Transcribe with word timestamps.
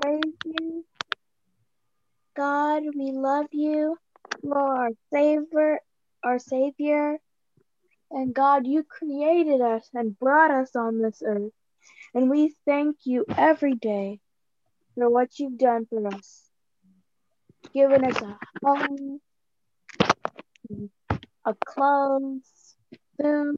praise 0.00 0.20
you. 0.44 0.84
God, 2.36 2.82
we 2.94 3.12
love 3.12 3.46
you. 3.52 3.96
Our 4.50 4.90
Savior, 5.12 5.80
our 6.22 6.38
Savior. 6.38 7.18
And 8.10 8.34
God, 8.34 8.66
you 8.66 8.84
created 8.84 9.60
us 9.60 9.88
and 9.92 10.18
brought 10.18 10.50
us 10.50 10.74
on 10.76 11.00
this 11.02 11.22
earth. 11.24 11.52
And 12.14 12.30
we 12.30 12.54
thank 12.64 12.96
you 13.04 13.24
every 13.36 13.74
day 13.74 14.20
for 14.94 15.10
what 15.10 15.38
you've 15.38 15.58
done 15.58 15.86
for 15.86 16.06
us. 16.06 16.44
Giving 17.74 18.04
us 18.04 18.20
a 18.22 18.38
home, 18.64 19.20
a 21.44 21.54
clothes, 21.66 22.76
food, 23.20 23.56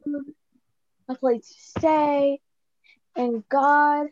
a 1.07 1.15
place 1.15 1.47
to 1.47 1.79
stay. 1.79 2.39
And 3.15 3.47
God, 3.47 4.07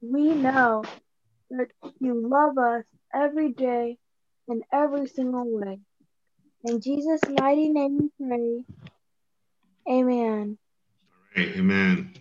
we 0.00 0.34
know 0.34 0.82
that 1.52 1.68
you 2.00 2.28
love 2.28 2.56
us 2.58 2.84
every 3.14 3.52
day 3.52 3.98
in 4.48 4.62
every 4.72 5.06
single 5.06 5.44
way. 5.46 5.78
In 6.64 6.80
Jesus' 6.80 7.20
mighty 7.28 7.68
name 7.68 8.10
we 8.18 8.26
pray. 8.26 8.64
Amen. 9.88 10.58
All 11.36 11.44
right, 11.44 11.56
amen. 11.56 12.14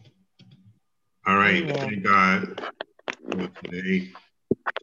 All 1.27 1.37
right, 1.37 1.63
Amen. 1.63 1.77
thank 1.79 2.03
God 2.03 2.61
for 3.29 3.47
today. 3.63 4.09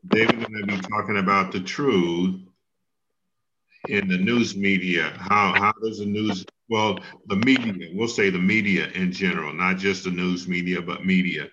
Today 0.02 0.26
we're 0.26 0.46
going 0.46 0.66
to 0.66 0.76
be 0.76 0.80
talking 0.88 1.18
about 1.18 1.52
the 1.52 1.60
truth 1.60 2.40
in 3.88 4.08
the 4.08 4.16
news 4.16 4.56
media. 4.56 5.12
How 5.18 5.52
how 5.52 5.72
does 5.82 5.98
the 5.98 6.06
news 6.06 6.46
well 6.70 6.98
the 7.26 7.36
media, 7.36 7.90
we'll 7.92 8.08
say 8.08 8.30
the 8.30 8.38
media 8.38 8.88
in 8.94 9.12
general, 9.12 9.52
not 9.52 9.76
just 9.78 10.04
the 10.04 10.10
news 10.10 10.48
media, 10.48 10.80
but 10.80 11.04
media 11.04 11.48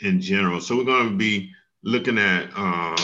in 0.00 0.20
general. 0.20 0.60
So 0.60 0.76
we're 0.76 0.84
going 0.84 1.10
to 1.10 1.16
be 1.16 1.50
looking 1.82 2.18
at 2.18 2.44
um, 2.56 2.96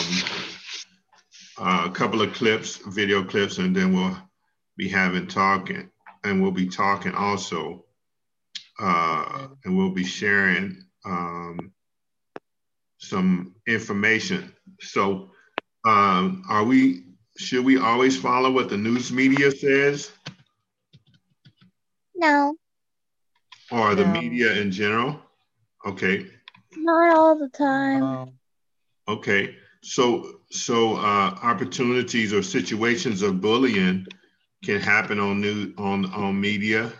a 1.58 1.90
couple 1.90 2.22
of 2.22 2.32
clips, 2.32 2.76
video 2.88 3.22
clips, 3.24 3.58
and 3.58 3.74
then 3.74 3.94
we'll 3.94 4.16
be 4.76 4.88
having 4.88 5.26
talking, 5.26 5.90
and 6.24 6.42
we'll 6.42 6.50
be 6.50 6.68
talking 6.68 7.14
also, 7.14 7.84
uh, 8.80 9.48
and 9.64 9.76
we'll 9.76 9.90
be 9.90 10.04
sharing 10.04 10.82
um, 11.04 11.72
some 12.98 13.54
information. 13.66 14.52
So, 14.80 15.30
um, 15.84 16.44
are 16.48 16.64
we? 16.64 17.04
Should 17.38 17.64
we 17.64 17.78
always 17.78 18.18
follow 18.18 18.50
what 18.50 18.68
the 18.68 18.76
news 18.76 19.10
media 19.10 19.50
says, 19.50 20.10
No, 22.14 22.54
or 23.70 23.94
the 23.94 24.04
No. 24.04 24.12
media 24.12 24.52
in 24.54 24.70
general? 24.70 25.20
Okay. 25.86 26.26
Not 26.77 27.17
all 27.17 27.39
the 27.39 27.48
time. 27.48 28.03
Um, 28.03 28.33
Okay, 29.09 29.56
so 29.83 30.41
so 30.51 30.95
uh, 30.97 31.37
opportunities 31.42 32.33
or 32.33 32.42
situations 32.42 33.23
of 33.23 33.41
bullying 33.41 34.06
can 34.65 34.81
happen 34.81 35.19
on 35.19 35.41
new 35.41 35.75
on 35.77 36.06
on 36.12 36.41
media, 36.41 36.93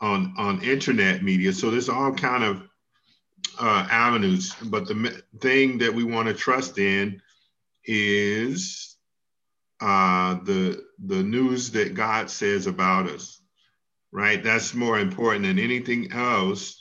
on 0.00 0.34
on 0.36 0.62
internet 0.62 1.22
media. 1.22 1.52
So 1.52 1.70
there's 1.70 1.88
all 1.88 2.12
kind 2.12 2.42
of 2.42 2.62
uh, 3.60 3.86
avenues. 3.90 4.54
But 4.54 4.88
the 4.88 5.22
thing 5.40 5.78
that 5.78 5.94
we 5.94 6.02
want 6.02 6.26
to 6.26 6.34
trust 6.34 6.78
in 6.78 7.22
is 7.84 8.96
uh, 9.80 10.34
the 10.42 10.84
the 10.98 11.22
news 11.22 11.70
that 11.72 11.94
God 11.94 12.28
says 12.28 12.66
about 12.66 13.08
us. 13.08 13.40
Right, 14.12 14.42
that's 14.42 14.74
more 14.74 14.98
important 14.98 15.44
than 15.44 15.60
anything 15.60 16.10
else 16.10 16.79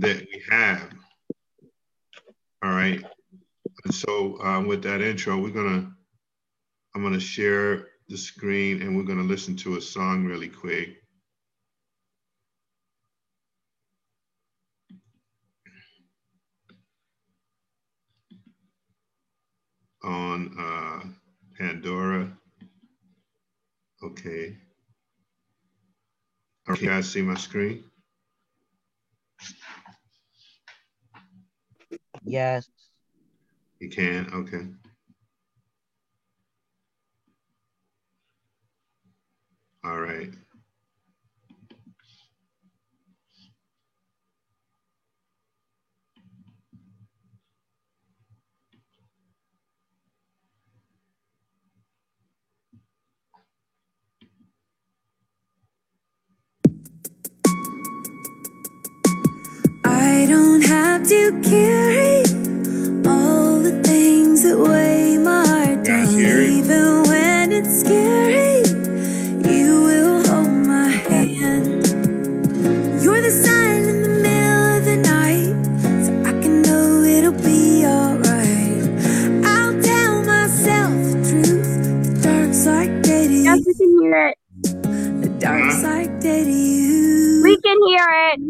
that 0.00 0.18
we 0.18 0.42
have. 0.50 0.92
All 2.62 2.70
right. 2.70 3.02
And 3.84 3.94
so 3.94 4.38
um, 4.42 4.66
with 4.66 4.82
that 4.82 5.00
intro, 5.00 5.38
we're 5.38 5.50
gonna, 5.50 5.90
I'm 6.94 7.02
gonna 7.02 7.20
share 7.20 7.88
the 8.08 8.16
screen 8.16 8.82
and 8.82 8.96
we're 8.96 9.04
gonna 9.04 9.22
listen 9.22 9.56
to 9.56 9.76
a 9.76 9.80
song 9.80 10.24
really 10.24 10.48
quick. 10.48 10.96
On 20.04 20.54
uh, 20.58 21.08
Pandora. 21.58 22.30
Okay. 24.02 24.56
Okay, 26.68 26.86
guys 26.86 27.08
see 27.08 27.22
my 27.22 27.36
screen? 27.36 27.84
Yes. 32.26 32.68
You 33.80 33.88
can, 33.88 34.28
okay. 34.32 34.66
All 39.84 40.00
right. 40.00 40.30
I 59.84 60.26
don't 60.28 60.62
have 60.62 61.06
to 61.08 61.40
carry 61.42 61.76
all 61.96 62.12
the 62.12 62.15
things 64.56 64.68
that 64.68 64.72
weigh 64.72 65.18
my 65.18 65.46
heart 65.46 65.84
Guys, 65.84 66.12
down. 66.12 66.16
hear 66.16 66.40
it? 66.42 66.50
Even 66.50 67.02
when 67.04 67.52
it's 67.52 67.80
scary, 67.80 68.62
you 69.54 69.82
will 69.82 70.24
hold 70.28 70.50
my 70.50 70.88
hand. 70.88 71.86
You're 73.02 73.22
the 73.22 73.30
sun 73.30 73.88
in 73.88 74.02
the 74.02 74.20
middle 74.22 74.76
of 74.76 74.84
the 74.84 74.96
night, 74.98 76.04
so 76.06 76.12
I 76.28 76.32
can 76.42 76.62
know 76.62 77.02
it'll 77.02 77.32
be 77.42 77.86
alright. 77.86 78.84
I'll 79.46 79.80
tell 79.82 80.24
myself 80.24 80.92
the 80.92 81.30
truth. 81.30 82.04
The 82.06 82.20
dark 82.22 82.54
side 82.54 83.02
day 83.02 83.28
to 83.28 83.34
Yes, 83.44 83.60
we 83.66 83.74
can 83.74 83.90
hear 84.00 84.28
it. 84.28 84.38
The 85.22 85.28
dark 85.40 85.62
Huh? 85.62 85.72
side 85.72 86.20
day 86.20 86.44
to 86.44 86.50
you. 86.52 87.42
We 87.44 87.58
can 87.62 87.78
hear 87.86 88.08
it. 88.34 88.40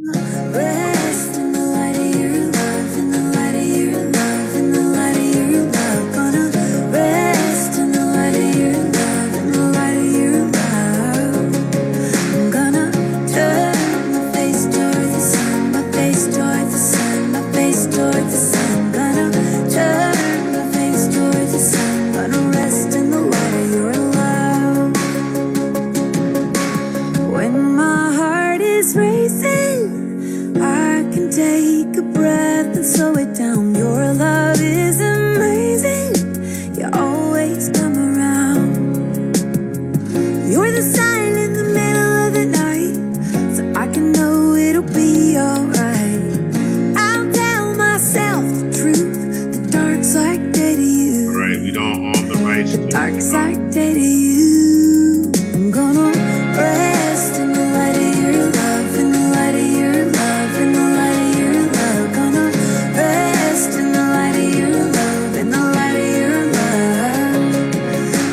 Dark 53.06 53.70
day 53.70 53.94
to 53.94 54.00
you. 54.00 55.30
I'm 55.54 55.70
gonna 55.70 56.10
rest 56.58 57.38
in 57.38 57.52
the 57.52 57.64
light 57.64 57.94
of 57.94 58.18
your 58.18 58.50
love, 58.50 58.98
in 58.98 59.12
the 59.12 59.28
light 59.30 59.54
of 59.54 59.66
your 59.78 60.06
love, 60.06 60.60
in 60.60 60.72
the 60.72 60.80
light 60.80 61.22
of 61.22 61.38
your 61.38 61.62
love. 61.70 62.14
Gonna 62.14 62.50
rest 62.96 63.78
in 63.78 63.92
the 63.92 64.00
light 64.00 64.34
of 64.34 64.58
your 64.58 64.90
love, 64.90 65.36
in 65.36 65.50
the 65.50 65.56
light 65.56 65.94
of 65.94 66.16
your 66.18 66.46
love. 66.52 67.54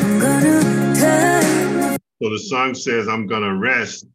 I'm 0.02 0.18
gonna 0.18 0.96
turn 0.96 1.98
So 2.20 2.30
the 2.30 2.38
song 2.40 2.74
says, 2.74 3.06
I'm 3.06 3.28
to 3.28 3.54
rest 3.54 4.08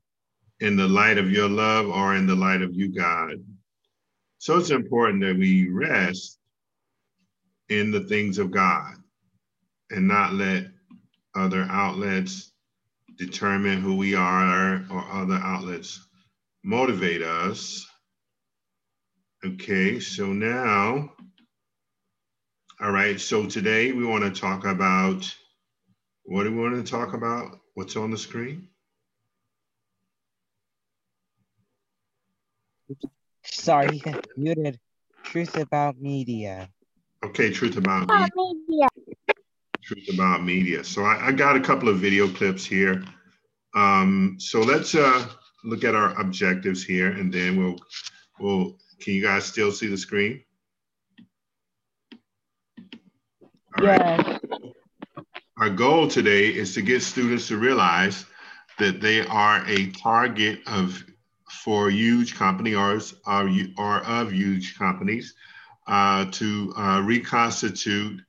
in 0.59 0.75
the 0.75 0.89
light 0.89 1.17
of 1.17 1.31
your 1.31 1.47
love 1.47 1.87
or 1.87 2.15
in 2.15 2.27
the 2.27 2.35
light 2.35 2.61
of 2.61 2.75
you, 2.75 2.93
God. 2.93 3.41
So 4.39 4.57
it's 4.57 4.71
important 4.71 5.21
that 5.21 5.37
we 5.37 5.69
rest 5.69 6.37
in 7.69 7.91
the 7.91 8.01
things 8.01 8.39
of 8.39 8.51
God 8.51 8.98
and 9.91 10.07
not 10.07 10.33
let 10.33 10.67
other 11.35 11.65
outlets 11.69 12.51
determine 13.17 13.81
who 13.81 13.95
we 13.95 14.15
are 14.15 14.85
or 14.89 15.05
other 15.11 15.39
outlets 15.43 15.99
motivate 16.63 17.21
us. 17.21 17.85
Okay, 19.45 19.99
so 19.99 20.33
now 20.33 21.11
All 22.81 22.93
right, 22.93 23.19
so 23.19 23.45
today 23.45 23.91
we 23.91 24.05
want 24.05 24.23
to 24.23 24.31
talk 24.31 24.63
about, 24.63 25.29
what 26.23 26.43
do 26.43 26.55
we 26.55 26.61
want 26.61 26.85
to 26.85 26.89
talk 26.89 27.13
about? 27.13 27.59
What's 27.73 27.97
on 27.97 28.09
the 28.09 28.17
screen? 28.17 28.69
Sorry, 33.43 34.01
muted. 34.37 34.79
Truth 35.23 35.57
about 35.57 35.99
media. 35.99 36.69
Okay, 37.21 37.51
truth 37.51 37.75
about 37.75 38.07
media. 38.07 38.87
Truth 39.89 40.13
about 40.13 40.43
media. 40.43 40.83
So 40.83 41.03
I, 41.03 41.29
I 41.29 41.31
got 41.31 41.55
a 41.55 41.59
couple 41.59 41.89
of 41.89 41.97
video 41.97 42.27
clips 42.27 42.63
here. 42.63 43.03
Um, 43.75 44.35
so 44.37 44.59
let's 44.59 44.93
uh, 44.93 45.27
look 45.63 45.83
at 45.83 45.95
our 45.95 46.13
objectives 46.21 46.83
here, 46.83 47.09
and 47.09 47.33
then 47.33 47.57
we'll 47.57 47.79
we'll. 48.39 48.77
Can 48.99 49.15
you 49.15 49.23
guys 49.23 49.45
still 49.45 49.71
see 49.71 49.87
the 49.87 49.97
screen? 49.97 50.43
All 53.79 53.83
right. 53.83 53.99
Yes. 53.99 54.39
Our 55.57 55.71
goal 55.71 56.07
today 56.07 56.49
is 56.49 56.75
to 56.75 56.83
get 56.83 57.01
students 57.01 57.47
to 57.47 57.57
realize 57.57 58.25
that 58.77 59.01
they 59.01 59.25
are 59.25 59.63
a 59.65 59.89
target 59.93 60.59
of 60.67 61.03
for 61.49 61.89
huge 61.89 62.35
company 62.35 62.75
or, 62.75 62.99
or, 63.25 63.49
or 63.79 63.97
of 64.05 64.31
huge 64.31 64.77
companies 64.77 65.33
uh, 65.87 66.25
to 66.29 66.73
uh, 66.77 67.01
reconstitute 67.03 68.21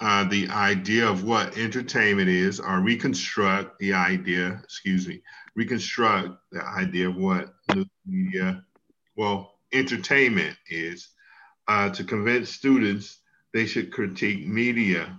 uh, 0.00 0.24
the 0.24 0.48
idea 0.48 1.08
of 1.08 1.24
what 1.24 1.56
entertainment 1.56 2.28
is 2.28 2.60
or 2.60 2.80
reconstruct 2.80 3.78
the 3.78 3.94
idea, 3.94 4.60
excuse 4.62 5.08
me, 5.08 5.22
reconstruct 5.54 6.36
the 6.52 6.62
idea 6.62 7.08
of 7.08 7.16
what 7.16 7.54
news 7.68 7.86
media, 8.06 8.62
well, 9.16 9.54
entertainment 9.72 10.56
is 10.68 11.08
uh, 11.68 11.88
to 11.90 12.04
convince 12.04 12.50
students 12.50 13.20
they 13.52 13.66
should 13.66 13.92
critique 13.92 14.46
media 14.46 15.18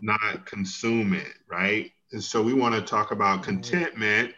not 0.00 0.46
consume 0.46 1.14
it, 1.14 1.34
right? 1.48 1.90
And 2.12 2.22
so 2.22 2.42
we 2.42 2.54
want 2.54 2.74
to 2.74 2.82
talk 2.82 3.10
about 3.10 3.42
contentment, 3.42 4.32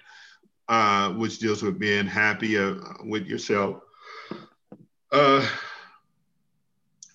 uh, 0.69 1.11
which 1.13 1.39
deals 1.39 1.63
with 1.63 1.79
being 1.79 2.07
happy 2.07 2.59
uh, 2.59 2.75
with 3.05 3.27
yourself. 3.27 3.83
Uh, 5.13 5.47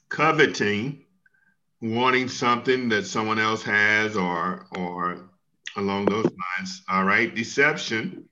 coveting, 0.10 1.05
wanting 1.82 2.28
something 2.28 2.90
that 2.90 3.06
someone 3.06 3.40
else 3.40 3.64
has, 3.64 4.16
or 4.16 4.68
or 4.76 5.30
along 5.78 6.06
those 6.06 6.26
lines. 6.26 6.84
All 6.90 7.04
right, 7.04 7.34
deception, 7.34 8.28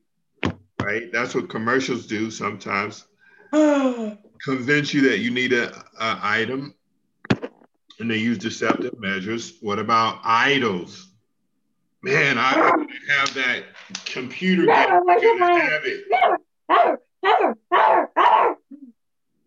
right? 0.82 1.12
That's 1.12 1.36
what 1.36 1.50
commercials 1.50 2.08
do 2.08 2.32
sometimes. 2.32 3.06
Convince 3.52 4.94
you 4.94 5.10
that 5.10 5.20
you 5.20 5.32
need 5.32 5.54
a, 5.54 5.72
a 6.00 6.20
item 6.22 6.74
and 8.00 8.10
they 8.10 8.18
use 8.18 8.38
deceptive 8.38 9.00
measures. 9.00 9.58
What 9.62 9.80
about 9.80 10.20
idols? 10.24 11.10
Man, 12.02 12.38
I, 12.38 12.54
have 13.10 13.34
that 13.36 13.64
computer 14.06 14.66
game. 14.66 14.76
Have 14.76 15.84
it. 15.86 16.04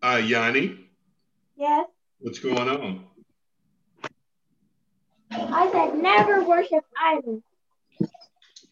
Uh, 0.01 0.21
Yanni, 0.23 0.89
Yes, 1.55 1.87
what's 2.19 2.39
going 2.39 2.69
on? 2.69 3.03
I 5.39 5.69
said 5.71 6.01
never 6.01 6.43
worship 6.43 6.83
idols. 7.01 7.41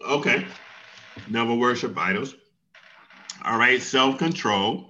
Okay. 0.05 0.45
Never 1.29 1.53
worship 1.55 1.97
idols. 1.97 2.35
All 3.43 3.57
right, 3.57 3.81
self 3.81 4.17
control, 4.17 4.89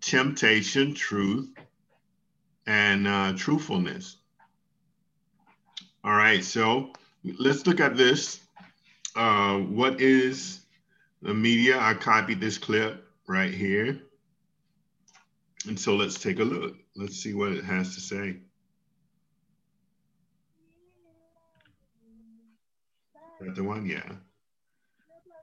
temptation, 0.00 0.94
truth, 0.94 1.48
and 2.66 3.06
uh, 3.06 3.32
truthfulness. 3.36 4.16
All 6.02 6.14
right, 6.14 6.44
so 6.44 6.92
let's 7.38 7.66
look 7.66 7.80
at 7.80 7.96
this. 7.96 8.40
Uh, 9.16 9.58
what 9.58 10.00
is 10.00 10.60
the 11.22 11.32
media? 11.32 11.78
I 11.78 11.94
copied 11.94 12.40
this 12.40 12.58
clip 12.58 13.06
right 13.26 13.52
here. 13.54 14.00
And 15.66 15.78
so 15.78 15.96
let's 15.96 16.20
take 16.20 16.40
a 16.40 16.44
look. 16.44 16.76
Let's 16.94 17.16
see 17.16 17.32
what 17.32 17.52
it 17.52 17.64
has 17.64 17.94
to 17.94 18.00
say. 18.00 18.36
That 23.40 23.54
the 23.54 23.64
one, 23.64 23.86
yeah. 23.86 24.08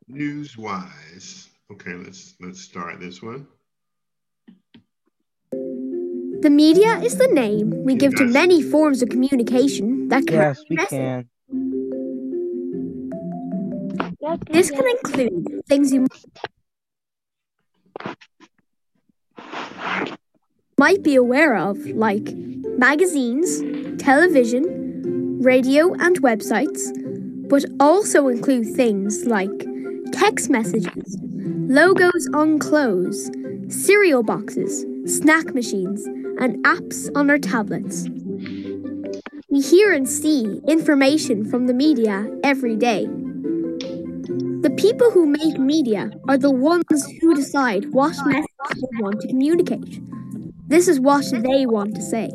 Newswise. 0.09 1.47
Okay, 1.71 1.93
let's 1.93 2.35
let's 2.39 2.61
start 2.61 2.99
this 2.99 3.21
one. 3.21 3.47
The 6.41 6.49
media 6.49 6.97
is 6.99 7.17
the 7.17 7.27
name 7.27 7.83
we 7.83 7.95
give 7.95 8.15
to 8.15 8.25
many 8.25 8.63
forms 8.63 9.01
of 9.01 9.09
communication 9.09 10.07
that 10.07 10.25
can 10.25 10.35
Yes, 10.37 10.63
we 10.69 10.77
can. 10.77 11.29
This 14.49 14.71
can 14.71 14.87
include 14.87 15.61
things 15.67 15.93
you 15.93 16.07
might 20.77 21.03
be 21.03 21.15
aware 21.15 21.55
of, 21.55 21.77
like 21.87 22.33
magazines, 22.77 23.61
television, 24.01 25.39
radio, 25.41 25.93
and 25.93 26.19
websites, 26.23 26.81
but 27.51 27.65
also 27.81 28.29
include 28.29 28.65
things 28.65 29.25
like 29.25 29.51
text 30.13 30.49
messages, 30.49 31.17
logos 31.67 32.29
on 32.33 32.57
clothes, 32.57 33.29
cereal 33.67 34.23
boxes, 34.23 34.85
snack 35.05 35.53
machines, 35.53 36.05
and 36.39 36.63
apps 36.63 37.09
on 37.13 37.29
our 37.29 37.37
tablets. 37.37 38.07
We 39.49 39.59
hear 39.59 39.91
and 39.91 40.07
see 40.07 40.61
information 40.65 41.43
from 41.43 41.67
the 41.67 41.73
media 41.73 42.25
every 42.41 42.77
day. 42.77 43.05
The 44.61 44.73
people 44.77 45.11
who 45.11 45.25
make 45.25 45.59
media 45.59 46.09
are 46.29 46.37
the 46.37 46.51
ones 46.51 47.05
who 47.19 47.35
decide 47.35 47.91
what 47.91 48.15
message 48.27 48.45
they 48.75 49.03
want 49.03 49.19
to 49.19 49.27
communicate. 49.27 49.99
This 50.69 50.87
is 50.87 51.01
what 51.01 51.25
they 51.29 51.65
want 51.65 51.95
to 51.95 52.01
say. 52.01 52.29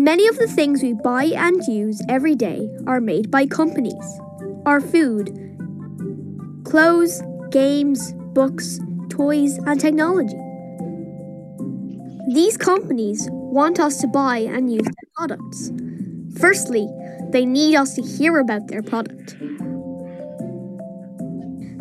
Many 0.00 0.28
of 0.28 0.38
the 0.38 0.46
things 0.46 0.80
we 0.80 0.92
buy 0.92 1.24
and 1.24 1.60
use 1.66 2.00
every 2.08 2.36
day 2.36 2.70
are 2.86 3.00
made 3.00 3.32
by 3.32 3.46
companies. 3.46 4.20
Our 4.64 4.80
food, 4.80 5.26
clothes, 6.62 7.20
games, 7.50 8.12
books, 8.32 8.78
toys, 9.08 9.58
and 9.66 9.80
technology. 9.80 10.38
These 12.32 12.56
companies 12.56 13.26
want 13.32 13.80
us 13.80 14.00
to 14.00 14.06
buy 14.06 14.38
and 14.38 14.72
use 14.72 14.84
their 14.84 15.10
products. 15.16 15.72
Firstly, 16.38 16.86
they 17.30 17.44
need 17.44 17.74
us 17.74 17.94
to 17.94 18.02
hear 18.02 18.38
about 18.38 18.68
their 18.68 18.84
product. 18.84 19.36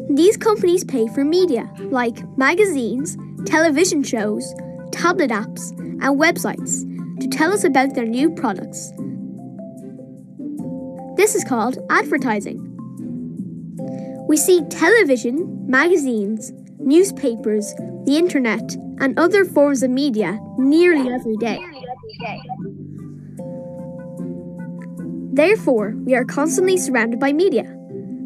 These 0.09 0.37
companies 0.37 0.83
pay 0.83 1.07
for 1.09 1.23
media 1.23 1.71
like 1.91 2.17
magazines, 2.35 3.15
television 3.45 4.01
shows, 4.01 4.51
tablet 4.91 5.29
apps, 5.29 5.69
and 5.77 6.19
websites 6.19 6.96
to 7.19 7.27
tell 7.27 7.51
us 7.51 7.63
about 7.63 7.93
their 7.93 8.05
new 8.05 8.29
products. 8.29 8.91
This 11.15 11.35
is 11.35 11.43
called 11.43 11.77
advertising. 11.89 12.63
We 14.27 14.37
see 14.37 14.61
television, 14.69 15.65
magazines, 15.67 16.51
newspapers, 16.79 17.73
the 18.05 18.17
internet, 18.17 18.75
and 18.99 19.17
other 19.17 19.45
forms 19.45 19.83
of 19.83 19.89
media 19.89 20.39
nearly 20.57 21.11
every 21.11 21.37
day. 21.37 21.59
Therefore, 25.33 25.93
we 26.05 26.15
are 26.15 26.25
constantly 26.25 26.77
surrounded 26.77 27.19
by 27.19 27.31
media. 27.33 27.73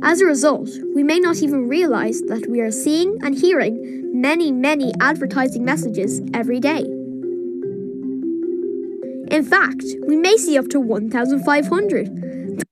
As 0.04 0.22
a 0.22 0.26
result, 0.26 0.70
we 0.96 1.04
may 1.04 1.20
not 1.20 1.42
even 1.44 1.68
realize 1.68 2.22
that 2.22 2.48
we 2.50 2.62
are 2.62 2.72
seeing 2.72 3.18
and 3.22 3.38
hearing 3.38 4.20
many, 4.20 4.52
many 4.52 4.94
advertising 5.00 5.64
messages 5.64 6.22
every 6.34 6.60
day. 6.60 6.84
In 9.32 9.46
fact, 9.46 9.86
we 10.06 10.18
may 10.18 10.36
see 10.36 10.58
up 10.58 10.68
to 10.72 10.80
1,500. 10.82 12.64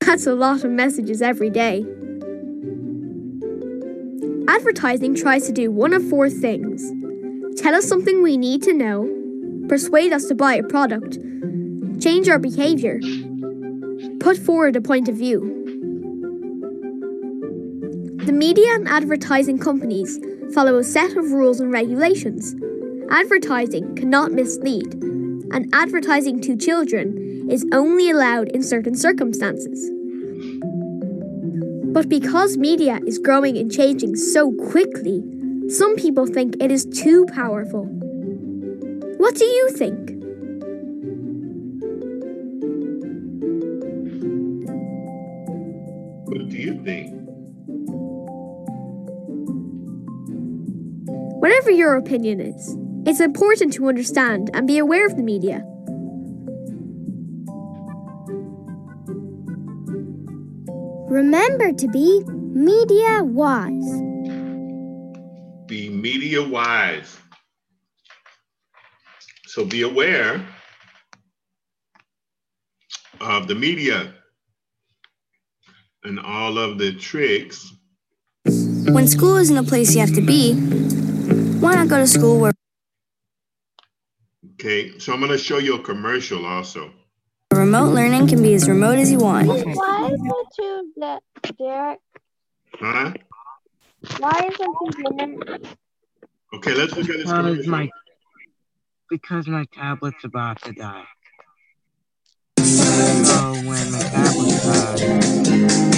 That's 0.00 0.26
a 0.26 0.34
lot 0.34 0.64
of 0.64 0.72
messages 0.72 1.22
every 1.22 1.48
day. 1.48 1.86
Advertising 4.48 5.14
tries 5.14 5.46
to 5.46 5.52
do 5.52 5.70
one 5.70 5.92
of 5.92 6.08
four 6.08 6.28
things 6.28 6.92
tell 7.56 7.74
us 7.74 7.86
something 7.86 8.22
we 8.22 8.36
need 8.36 8.62
to 8.62 8.72
know, 8.72 9.08
persuade 9.68 10.12
us 10.12 10.26
to 10.26 10.34
buy 10.34 10.54
a 10.54 10.62
product, 10.62 11.18
change 12.00 12.28
our 12.28 12.38
behavior, 12.38 13.00
put 14.18 14.36
forward 14.36 14.74
a 14.74 14.80
point 14.80 15.08
of 15.08 15.14
view. 15.14 15.40
The 18.24 18.32
media 18.32 18.74
and 18.74 18.88
advertising 18.88 19.58
companies 19.58 20.18
follow 20.54 20.78
a 20.78 20.84
set 20.84 21.16
of 21.16 21.30
rules 21.30 21.60
and 21.60 21.72
regulations. 21.72 22.54
Advertising 23.10 23.94
cannot 23.96 24.32
mislead, 24.32 24.92
and 25.50 25.68
advertising 25.72 26.40
to 26.42 26.56
children 26.56 27.48
is 27.50 27.64
only 27.72 28.10
allowed 28.10 28.48
in 28.48 28.62
certain 28.62 28.94
circumstances. 28.94 29.90
But 31.94 32.10
because 32.10 32.58
media 32.58 33.00
is 33.06 33.18
growing 33.18 33.56
and 33.56 33.72
changing 33.72 34.14
so 34.14 34.52
quickly, 34.52 35.22
some 35.68 35.96
people 35.96 36.26
think 36.26 36.56
it 36.60 36.70
is 36.70 36.84
too 36.84 37.26
powerful. 37.34 37.86
What 39.16 39.34
do 39.36 39.46
you 39.46 39.70
think? 39.70 40.10
What 46.28 46.48
do 46.50 46.56
you 46.56 46.84
think? 46.84 47.14
Whatever 51.40 51.70
your 51.70 51.96
opinion 51.96 52.40
is, 52.40 52.76
it's 53.08 53.20
important 53.20 53.72
to 53.72 53.88
understand 53.88 54.50
and 54.52 54.66
be 54.66 54.76
aware 54.76 55.06
of 55.06 55.16
the 55.16 55.22
media. 55.22 55.62
Remember 61.08 61.72
to 61.72 61.88
be 61.88 62.22
media 62.26 63.24
wise. 63.24 63.90
Be 65.66 65.88
media 65.88 66.46
wise. 66.46 67.16
So 69.46 69.64
be 69.64 69.80
aware 69.80 70.46
of 73.22 73.48
the 73.48 73.54
media 73.54 74.12
and 76.04 76.20
all 76.20 76.58
of 76.58 76.76
the 76.76 76.92
tricks. 76.92 77.72
When 78.44 79.08
school 79.08 79.36
isn't 79.36 79.56
a 79.56 79.62
place 79.62 79.94
you 79.94 80.00
have 80.00 80.14
to 80.14 80.20
be, 80.20 80.52
why 81.58 81.74
not 81.74 81.88
go 81.88 81.96
to 81.96 82.06
school 82.06 82.38
where 82.38 82.52
Okay, 84.60 84.98
so 84.98 85.12
I'm 85.12 85.20
going 85.20 85.30
to 85.30 85.38
show 85.38 85.58
you 85.58 85.76
a 85.76 85.82
commercial 85.82 86.44
also. 86.44 86.90
remote 87.52 87.94
learning 87.94 88.26
can 88.26 88.42
be 88.42 88.54
as 88.54 88.68
remote 88.68 88.98
as 88.98 89.10
you 89.12 89.18
want? 89.18 89.46
Why 89.46 90.10
is 90.12 90.20
it 90.20 90.46
too 90.56 90.92
that 90.96 91.22
Derek? 91.58 92.00
Huh? 92.74 93.12
Why 94.18 94.50
isn't 94.52 94.76
he 94.82 94.92
there? 95.16 95.58
Okay, 96.54 96.74
let's 96.74 96.96
look 96.96 97.08
at 97.08 97.16
this 97.18 97.24
Because 97.24 97.36
commercial. 97.36 97.70
my 97.70 97.88
because 99.08 99.46
my 99.46 99.64
tablet's 99.72 100.24
about 100.24 100.60
to 100.62 100.72
die. 100.72 101.04
So 102.58 103.52
when 103.64 103.92
my 103.92 104.00
tablet 104.00 104.62
dies, 104.62 105.97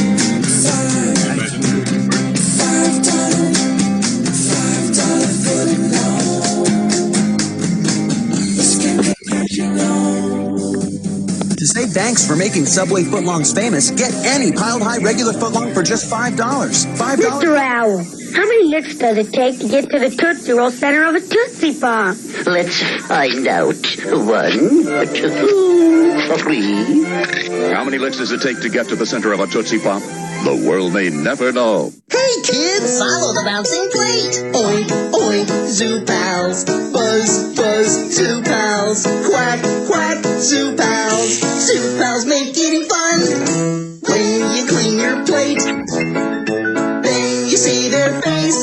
say 11.80 11.92
thanks 11.92 12.26
for 12.26 12.36
making 12.36 12.66
Subway 12.66 13.02
footlongs 13.02 13.54
famous, 13.54 13.90
get 13.90 14.12
any 14.24 14.52
piled 14.52 14.82
high 14.82 14.98
regular 14.98 15.32
footlong 15.32 15.72
for 15.72 15.82
just 15.82 16.10
$5. 16.10 16.36
$5. 16.36 17.16
Mr. 17.16 17.56
Owl, 17.56 17.98
how 18.34 18.46
many 18.46 18.64
licks 18.68 18.96
does 18.96 19.16
it 19.18 19.32
take 19.32 19.58
to 19.60 19.68
get 19.68 19.88
to 19.90 19.98
the 19.98 20.10
Tootsie 20.10 20.52
Roll 20.52 20.70
center 20.70 21.04
of 21.04 21.14
a 21.14 21.20
Tootsie 21.20 21.78
Pop? 21.80 22.16
Let's 22.46 22.82
find 23.06 23.46
out. 23.46 23.76
One, 24.06 24.52
two, 25.14 26.36
three. 26.38 27.04
How 27.72 27.84
many 27.84 27.98
licks 27.98 28.18
does 28.18 28.32
it 28.32 28.42
take 28.42 28.60
to 28.62 28.68
get 28.68 28.88
to 28.88 28.96
the 28.96 29.06
center 29.06 29.32
of 29.32 29.40
a 29.40 29.46
Tootsie 29.46 29.78
Pop? 29.78 30.02
The 30.44 30.64
world 30.66 30.94
may 30.94 31.10
never 31.10 31.52
know. 31.52 31.92
Hey 32.10 32.42
kids, 32.42 32.98
follow 32.98 33.32
the 33.34 33.42
bouncing 33.44 33.90
plate. 33.90 34.54
Oink, 34.54 34.88
oink, 35.12 35.66
zoo 35.66 36.04
pals. 36.04 36.64
Buzz, 36.64 37.56
buzz, 37.56 38.14
zoo 38.14 38.42
pals. 38.42 39.02
Quack, 39.04 39.60
quack, 39.86 40.24
zoo 40.24 40.76
pals. 40.76 41.09
Zoo 41.60 41.98
pals 41.98 42.24
make 42.24 42.56
eating 42.56 42.88
fun. 42.88 43.20
When 44.08 44.56
you 44.56 44.66
clean 44.66 44.98
your 44.98 45.26
plate, 45.26 45.60
then 45.60 47.48
you 47.50 47.56
see 47.58 47.90
their 47.90 48.22
face. 48.22 48.56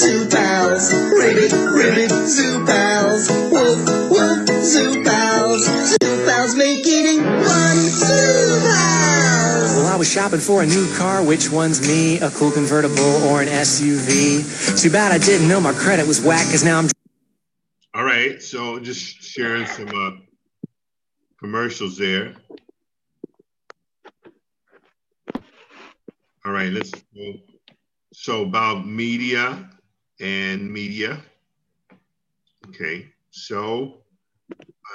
Zoo 0.00 0.28
pals. 0.28 0.92
Ribbit, 0.92 1.52
ribbit, 1.72 2.10
zoo 2.28 2.66
pals. 2.66 3.30
Woof, 3.50 4.10
woof, 4.10 4.48
zoo 4.62 5.02
pals. 5.02 5.64
Zoo 5.64 6.26
pals 6.26 6.54
make 6.56 6.86
eating 6.86 7.24
fun. 7.24 7.76
Zoo 7.76 8.60
pals. 8.60 9.76
Well, 9.76 9.86
I 9.86 9.96
was 9.96 10.12
shopping 10.12 10.40
for 10.40 10.62
a 10.62 10.66
new 10.66 10.94
car. 10.96 11.24
Which 11.24 11.50
one's 11.50 11.80
me? 11.88 12.18
A 12.20 12.28
cool 12.28 12.50
convertible 12.50 13.24
or 13.28 13.40
an 13.40 13.48
SUV? 13.48 14.78
Too 14.78 14.90
bad 14.90 15.10
I 15.10 15.18
didn't 15.18 15.48
know 15.48 15.58
my 15.58 15.72
credit 15.72 16.06
was 16.06 16.20
whack, 16.20 16.44
cause 16.50 16.62
now 16.62 16.78
I'm 16.78 16.88
so 18.50 18.80
just 18.80 19.22
sharing 19.22 19.64
some 19.64 19.88
uh, 19.94 20.10
commercials 21.38 21.96
there. 21.96 22.34
All 26.44 26.50
right, 26.52 26.72
let's 26.72 26.90
go. 26.90 27.34
So 28.12 28.42
about 28.42 28.88
media 28.88 29.70
and 30.18 30.72
media. 30.72 31.22
Okay, 32.68 33.06
so 33.30 34.02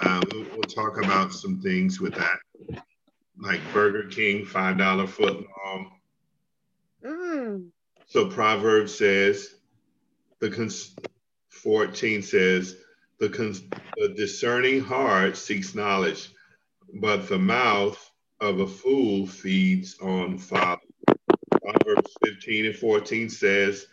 uh, 0.02 0.22
we'll, 0.32 0.46
we'll 0.52 0.64
talk 0.64 1.02
about 1.02 1.32
some 1.32 1.62
things 1.62 2.02
with 2.02 2.14
that, 2.16 2.40
like 3.40 3.62
Burger 3.72 4.10
King 4.10 4.46
five 4.46 4.78
dollar 4.78 5.08
foot 5.08 5.46
long. 5.66 5.92
Mm. 7.06 7.68
So 8.06 8.30
Proverbs 8.30 8.94
says, 8.94 9.56
the 10.42 10.50
cons- 10.50 10.96
14 11.52 12.22
says, 12.22 12.76
the, 13.20 13.30
the 13.98 14.10
discerning 14.10 14.82
heart 14.82 15.38
seeks 15.38 15.76
knowledge, 15.76 16.30
but 17.02 17.28
the 17.28 17.40
mouth 17.40 18.12
of 18.42 18.60
a 18.60 18.68
fool 18.68 19.28
feeds 19.28 19.98
on 20.00 20.38
folly. 20.38 20.80
Proverbs 21.62 22.14
15 22.24 22.68
and 22.68 22.76
14 22.76 23.30
says, 23.30 23.88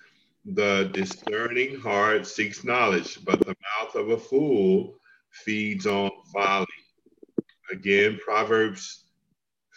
the 0.45 0.91
discerning 0.93 1.79
heart 1.79 2.27
seeks 2.27 2.65
knowledge, 2.65 3.25
but 3.25 3.41
the 3.41 3.55
mouth 3.81 3.95
of 3.95 4.11
a 4.11 4.19
fool 4.19 4.97
feeds 5.31 5.87
on 5.87 6.11
folly. 6.33 6.67
Again, 7.71 8.19
Proverbs 8.25 9.05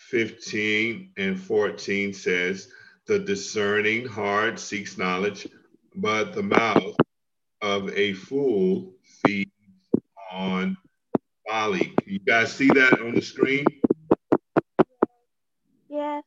15 0.09 1.11
and 1.17 1.39
14 1.39 2.13
says, 2.13 2.69
the 3.07 3.19
discerning 3.19 4.07
heart 4.07 4.59
seeks 4.59 4.97
knowledge, 4.97 5.47
but 5.95 6.33
the 6.33 6.43
mouth 6.43 6.95
of 7.61 7.89
a 7.95 8.13
fool 8.13 8.93
feeds 9.23 9.51
on 10.31 10.77
folly. 11.47 11.93
You 12.05 12.19
guys 12.19 12.53
see 12.53 12.67
that 12.67 12.99
on 13.01 13.15
the 13.15 13.21
screen? 13.21 13.65
Yes. 15.89 16.23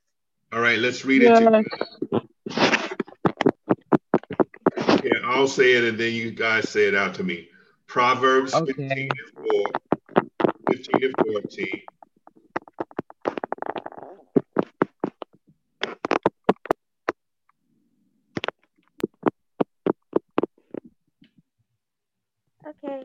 All 0.53 0.61
right, 0.61 0.79
let's 0.79 1.05
read 1.05 1.23
it. 1.23 1.35
together. 1.35 1.65
Okay, 4.89 5.13
I'll 5.25 5.47
say 5.47 5.75
it 5.75 5.85
and 5.85 5.99
then 5.99 6.13
you 6.13 6.31
guys 6.31 6.69
say 6.69 6.87
it 6.87 6.95
out 6.95 7.15
to 7.15 7.23
me. 7.23 7.49
Proverbs 7.87 8.55
Okay. 8.55 8.73
15 8.73 8.91
and 8.91 9.11
4, 9.51 10.53
15 10.71 11.05
and 11.05 11.15
14. 11.33 11.83
Okay. 22.67 23.05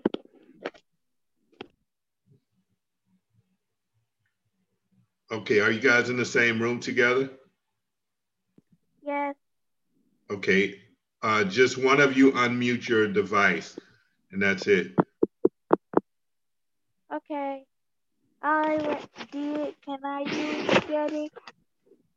Okay, 5.54 5.62
are 5.62 5.70
you 5.70 5.80
guys 5.80 6.10
in 6.10 6.18
the 6.18 6.26
same 6.26 6.60
room 6.60 6.80
together? 6.80 7.30
Yes. 9.06 9.36
Okay, 10.32 10.82
uh, 11.22 11.44
just 11.44 11.78
one 11.78 12.02
of 12.02 12.18
you 12.18 12.32
unmute 12.32 12.90
your 12.90 13.08
device, 13.08 13.78
and 14.32 14.42
that's 14.42 14.66
it. 14.66 14.96
Okay. 17.14 17.66
I 18.42 19.00
did. 19.32 19.76
Can 19.86 20.00
I 20.04 20.24
do 20.24 21.28
it? 21.28 21.32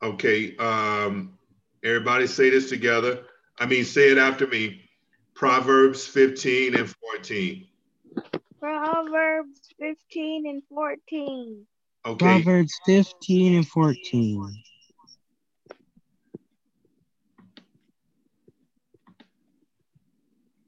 Okay, 0.03 0.57
um, 0.57 1.37
everybody 1.85 2.27
say 2.27 2.49
this 2.49 2.71
together. 2.71 3.25
I 3.59 3.67
mean, 3.67 3.85
say 3.85 4.13
it 4.13 4.17
after 4.17 4.47
me. 4.47 4.89
Proverbs 5.35 6.07
15 6.07 6.75
and 6.75 6.89
14. 6.89 7.67
Proverbs 8.61 9.61
15 9.79 10.47
and 10.47 10.63
14. 10.71 11.67
Okay, 12.07 12.19
Proverbs 12.19 12.73
15 12.87 13.55
and 13.57 13.67
14. 13.69 14.63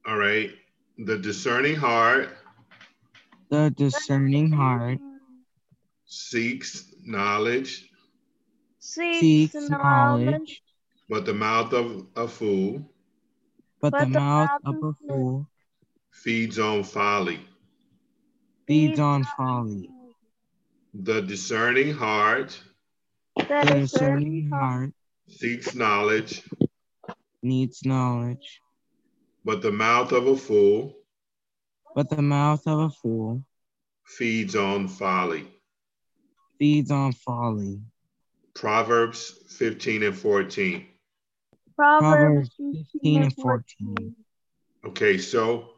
all 0.07 0.17
right. 0.17 0.51
The 0.99 1.17
discerning 1.19 1.77
heart 1.77 2.31
The 3.51 3.71
discerning 3.77 4.51
heart 4.51 4.99
seeks 6.07 6.93
knowledge, 7.05 7.89
Seeks, 8.81 9.21
seeks 9.21 9.71
knowledge, 9.71 10.33
knowledge, 10.33 10.63
but 11.09 11.25
the 11.25 11.35
mouth 11.35 11.73
of 11.73 12.07
a 12.17 12.27
fool 12.27 12.83
but 13.81 13.91
But 13.91 14.01
the 14.01 14.07
the 14.13 14.19
mouth 14.19 14.51
mouth 14.51 14.61
of 14.65 14.75
of 14.75 14.83
a 14.83 14.93
a 14.93 14.93
fool 15.07 15.47
feeds 16.11 16.59
on 16.59 16.83
folly. 16.85 17.41
feeds 18.67 18.99
on 18.99 19.25
folly. 19.25 19.98
The 20.95 21.21
discerning 21.23 21.95
heart 21.95 22.59
The 23.37 23.45
The 23.45 23.61
discerning 23.65 23.81
discerning 23.81 24.51
heart 24.51 24.73
heart 24.73 24.93
seeks 25.29 25.75
knowledge, 25.75 26.43
needs 27.43 27.85
knowledge, 27.85 28.61
But 29.45 29.63
the 29.63 29.71
mouth 29.73 30.13
of 30.13 30.27
a 30.27 30.37
fool 30.37 30.95
But 31.95 32.09
the 32.09 32.23
mouth 32.23 32.67
of 32.67 32.79
a 32.81 32.91
fool 32.91 33.45
feeds 34.05 34.57
on 34.57 34.89
folly. 34.89 35.47
feeds 36.59 36.91
on 36.91 37.13
folly. 37.13 37.81
Proverbs 38.55 39.31
15 39.59 40.03
and 40.03 40.17
14. 40.17 40.87
Proverbs 41.77 42.51
Proverbs 42.57 42.91
15 42.93 43.23
and 43.23 43.35
14. 43.35 44.17
Okay, 44.87 45.19
so 45.19 45.71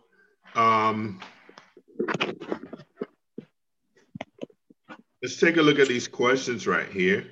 um 0.54 1.20
let's 5.22 5.36
take 5.36 5.56
a 5.56 5.62
look 5.62 5.78
at 5.78 5.88
these 5.88 6.08
questions 6.08 6.66
right 6.66 6.88
here. 6.88 7.26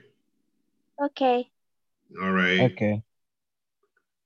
Okay. 1.03 1.49
All 2.23 2.31
right. 2.31 2.61
Okay. 2.73 3.03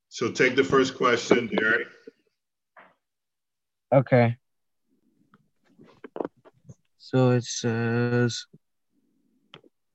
So 0.09 0.31
take 0.31 0.57
the 0.57 0.65
first 0.65 0.97
question, 0.97 1.51
Derek. 1.55 1.89
Okay. 3.93 4.37
So 6.99 7.31
it 7.31 7.45
says, 7.45 8.47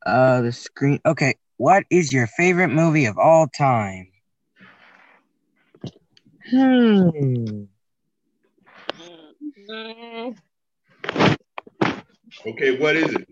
uh, 0.06 0.42
the 0.42 0.52
screen. 0.52 1.00
Okay. 1.06 1.36
What 1.58 1.86
is 1.90 2.14
your 2.14 2.28
favorite 2.28 2.70
movie 2.70 3.06
of 3.06 3.18
all 3.18 3.48
time? 3.48 4.08
Hmm. 6.50 7.64
Okay, 12.46 12.80
what 12.80 12.96
is 12.96 13.14
it? 13.14 13.28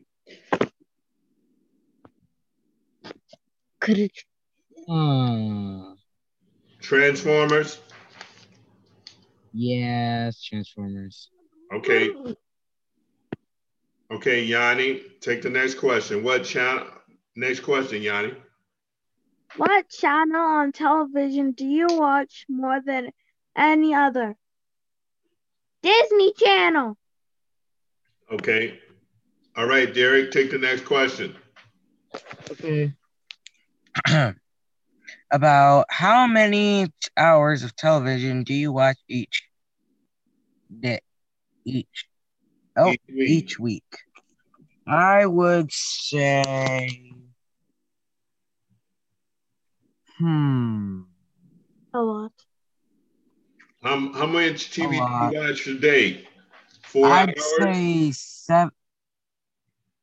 Could 3.86 4.00
it? 4.00 4.24
Hmm. 4.88 5.94
Transformers? 6.82 7.80
Yes, 9.54 10.42
Transformers. 10.42 11.30
Okay. 11.72 12.10
Okay, 14.10 14.44
Yanni, 14.44 15.04
take 15.22 15.44
the 15.44 15.52
next 15.52 15.76
question. 15.76 16.24
What 16.24 16.46
channel? 16.46 16.88
Next 17.36 17.60
question, 17.60 18.02
Yanni. 18.02 18.34
What 19.56 19.88
channel 19.90 20.42
on 20.42 20.72
television 20.72 21.52
do 21.52 21.66
you 21.66 21.86
watch 21.92 22.48
more 22.50 22.82
than 22.84 23.12
any 23.56 23.94
other? 23.94 24.36
Disney 25.84 26.34
Channel. 26.34 26.98
Okay. 28.32 28.80
All 29.56 29.68
right, 29.68 29.94
Derek, 29.94 30.32
take 30.32 30.50
the 30.50 30.58
next 30.58 30.86
question. 30.86 31.36
Okay. 32.50 32.92
About 35.32 35.86
how 35.90 36.28
many 36.28 36.88
hours 37.18 37.64
of 37.64 37.76
television 37.76 38.44
do 38.44 38.54
you 38.54 38.72
watch 38.72 38.98
each 39.08 39.44
day? 40.80 41.00
Each. 41.66 42.06
Oh, 42.76 42.92
Each 42.92 43.02
week. 43.08 43.30
each 43.30 43.60
week. 43.60 43.98
I 44.88 45.26
would 45.26 45.72
say. 45.72 46.88
Hmm. 50.18 51.02
A 51.94 52.00
lot. 52.02 52.32
How, 53.84 54.12
how 54.14 54.26
much 54.26 54.72
TV 54.72 55.00
do 55.00 55.14
you 55.14 55.40
watch 55.40 55.68
a 55.68 55.80
day? 55.80 56.28
Four 56.82 57.08
I'd 57.08 57.30
hours? 57.30 57.36
say 57.38 58.12
seven. 58.12 58.72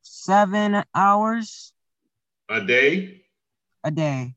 Seven 0.02 0.85
hours 0.94 1.72
A 2.48 2.61
day? 2.61 3.21
A 3.85 3.90
day. 3.90 4.35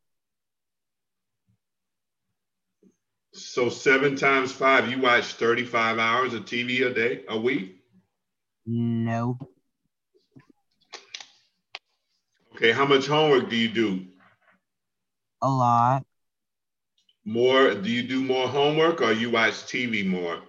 So 3.33 3.69
seven 3.69 4.15
times 4.15 4.51
five, 4.51 4.89
you 4.89 5.01
watch 5.01 5.33
35 5.33 5.99
hours 5.99 6.33
of 6.33 6.45
TV 6.45 6.83
a 6.83 6.93
day, 6.93 7.25
a 7.27 7.37
week? 7.37 7.83
No. 8.65 9.37
Okay, 12.55 12.71
how 12.71 12.85
much 12.85 13.07
homework 13.07 13.49
do 13.49 13.57
you 13.57 13.67
do? 13.67 14.05
A 15.41 15.49
lot. 15.49 16.05
More, 17.25 17.73
do 17.73 17.89
you 17.89 18.03
do 18.03 18.23
more 18.23 18.47
homework 18.47 19.01
or 19.01 19.11
you 19.11 19.31
watch 19.31 19.65
TV 19.65 20.07
more? 20.07 20.41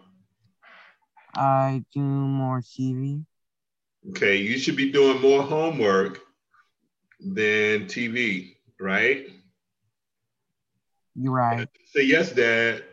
I 1.35 1.85
do 1.93 2.01
more 2.01 2.63
TV. 2.63 3.25
Okay, 4.11 4.37
you 4.37 4.59
should 4.59 4.77
be 4.77 4.93
doing 4.93 5.21
more 5.21 5.43
homework 5.43 6.21
than 7.19 7.87
TV, 7.87 8.56
right? 8.81 9.27
You're 11.15 11.33
right. 11.33 11.69
Say 11.87 12.03
yes, 12.03 12.33
Dad. 12.33 12.85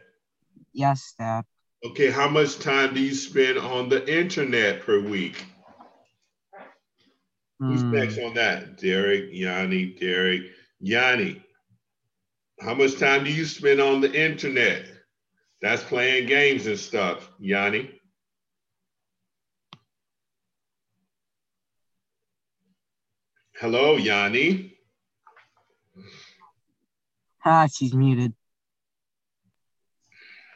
Yes, 0.72 1.14
Dad. 1.18 1.46
Okay, 1.86 2.10
how 2.10 2.30
much 2.30 2.60
time 2.60 2.94
do 2.94 3.02
you 3.02 3.14
spend 3.14 3.58
on 3.58 3.90
the 3.90 4.02
internet 4.12 4.82
per 4.84 5.00
week? 5.02 5.46
Who's 7.60 7.84
Hmm. 7.84 7.92
next 7.92 8.18
on 8.20 8.34
that? 8.36 8.78
Derek, 8.78 9.30
Yanni, 9.32 9.94
Derek, 10.00 10.44
Yanni. 10.80 11.44
How 12.62 12.74
much 12.74 12.98
time 12.98 13.26
do 13.26 13.32
you 13.34 13.46
spend 13.46 13.82
on 13.82 14.00
the 14.00 14.14
internet? 14.14 14.86
That's 15.62 15.84
playing 15.84 16.28
games 16.28 16.68
and 16.68 16.80
stuff, 16.80 17.30
Yanni. 17.40 18.00
Hello, 23.60 23.98
Yanni. 23.98 24.73
Ah, 27.46 27.68
she's 27.68 27.94
muted. 27.94 28.34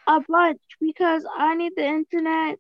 A 0.08 0.21
bunch 0.21 0.62
because 0.80 1.26
I 1.38 1.56
need 1.56 1.73
the 1.76 1.86
internet 1.86 2.60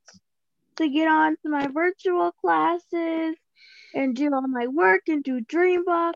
to 0.75 0.89
get 0.89 1.07
on 1.07 1.37
to 1.43 1.49
my 1.49 1.67
virtual 1.67 2.31
classes 2.33 3.35
and 3.93 4.15
do 4.15 4.33
all 4.33 4.47
my 4.47 4.67
work 4.67 5.03
and 5.07 5.23
do 5.23 5.41
DreamBox. 5.41 6.13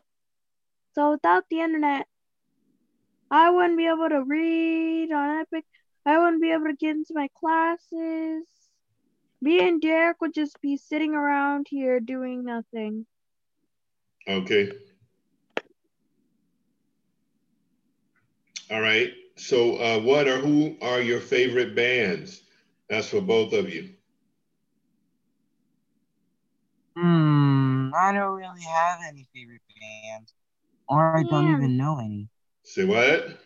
So 0.94 1.12
without 1.12 1.44
the 1.50 1.60
internet, 1.60 2.06
I 3.30 3.48
wouldn't 3.48 3.78
be 3.78 3.86
able 3.86 4.10
to 4.10 4.22
read 4.22 5.10
on 5.10 5.40
Epic. 5.40 5.64
I 6.04 6.18
wouldn't 6.18 6.42
be 6.42 6.52
able 6.52 6.66
to 6.66 6.76
get 6.76 6.96
into 6.96 7.14
my 7.14 7.28
classes. 7.40 8.44
Me 9.40 9.66
and 9.66 9.80
Derek 9.80 10.20
would 10.20 10.34
just 10.34 10.60
be 10.60 10.76
sitting 10.76 11.14
around 11.14 11.66
here 11.70 11.98
doing 11.98 12.44
nothing. 12.44 13.06
Okay. 14.28 14.72
All 18.72 18.80
right. 18.80 19.12
So, 19.36 19.76
uh, 19.76 20.00
what 20.00 20.28
or 20.28 20.38
who 20.38 20.76
are 20.82 21.00
your 21.00 21.20
favorite 21.20 21.76
bands? 21.76 22.42
That's 22.90 23.08
for 23.08 23.20
both 23.22 23.52
of 23.54 23.70
you. 23.72 23.90
Hmm. 26.96 27.90
I 27.94 28.12
don't 28.12 28.34
really 28.36 28.62
have 28.64 29.00
any 29.08 29.28
favorite 29.34 29.62
bands, 29.80 30.34
or 30.88 31.12
I 31.12 31.24
don't 31.24 31.46
Yeah. 31.46 31.52
even 31.52 31.76
know 31.76 31.98
any. 31.98 32.28
Say 32.64 32.84
what? 32.84 33.38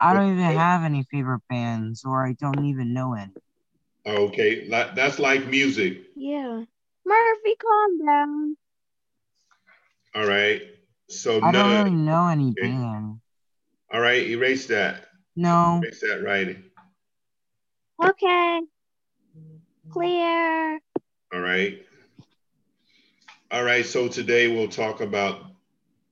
I 0.00 0.12
don't 0.14 0.32
even 0.32 0.44
have 0.44 0.82
any 0.84 1.04
favorite 1.04 1.42
bands, 1.48 2.04
or 2.04 2.26
I 2.26 2.32
don't 2.34 2.64
even 2.64 2.92
know 2.94 3.14
any. 3.14 3.32
Okay, 4.06 4.66
li- 4.68 4.92
that's 4.94 5.18
like 5.18 5.46
music. 5.46 6.02
Yeah. 6.14 6.64
Murphy, 7.04 7.56
calm 7.56 8.04
down. 8.06 8.56
All 10.14 10.26
right. 10.26 10.62
So 11.08 11.40
I 11.42 11.52
don't 11.52 11.70
really 11.70 11.96
know 11.96 12.28
any 12.28 12.50
Okay. 12.50 12.68
band. 12.68 13.20
All 13.92 14.00
right, 14.00 14.26
erase 14.26 14.66
that. 14.66 15.06
No. 15.36 15.80
Erase 15.82 16.00
that 16.02 16.22
writing. 16.22 16.64
Okay. 18.04 18.60
Clear. 19.90 20.80
All 21.32 21.40
right. 21.40 21.84
All 23.50 23.64
right. 23.64 23.86
So 23.86 24.08
today 24.08 24.48
we'll 24.48 24.68
talk 24.68 25.00
about 25.00 25.42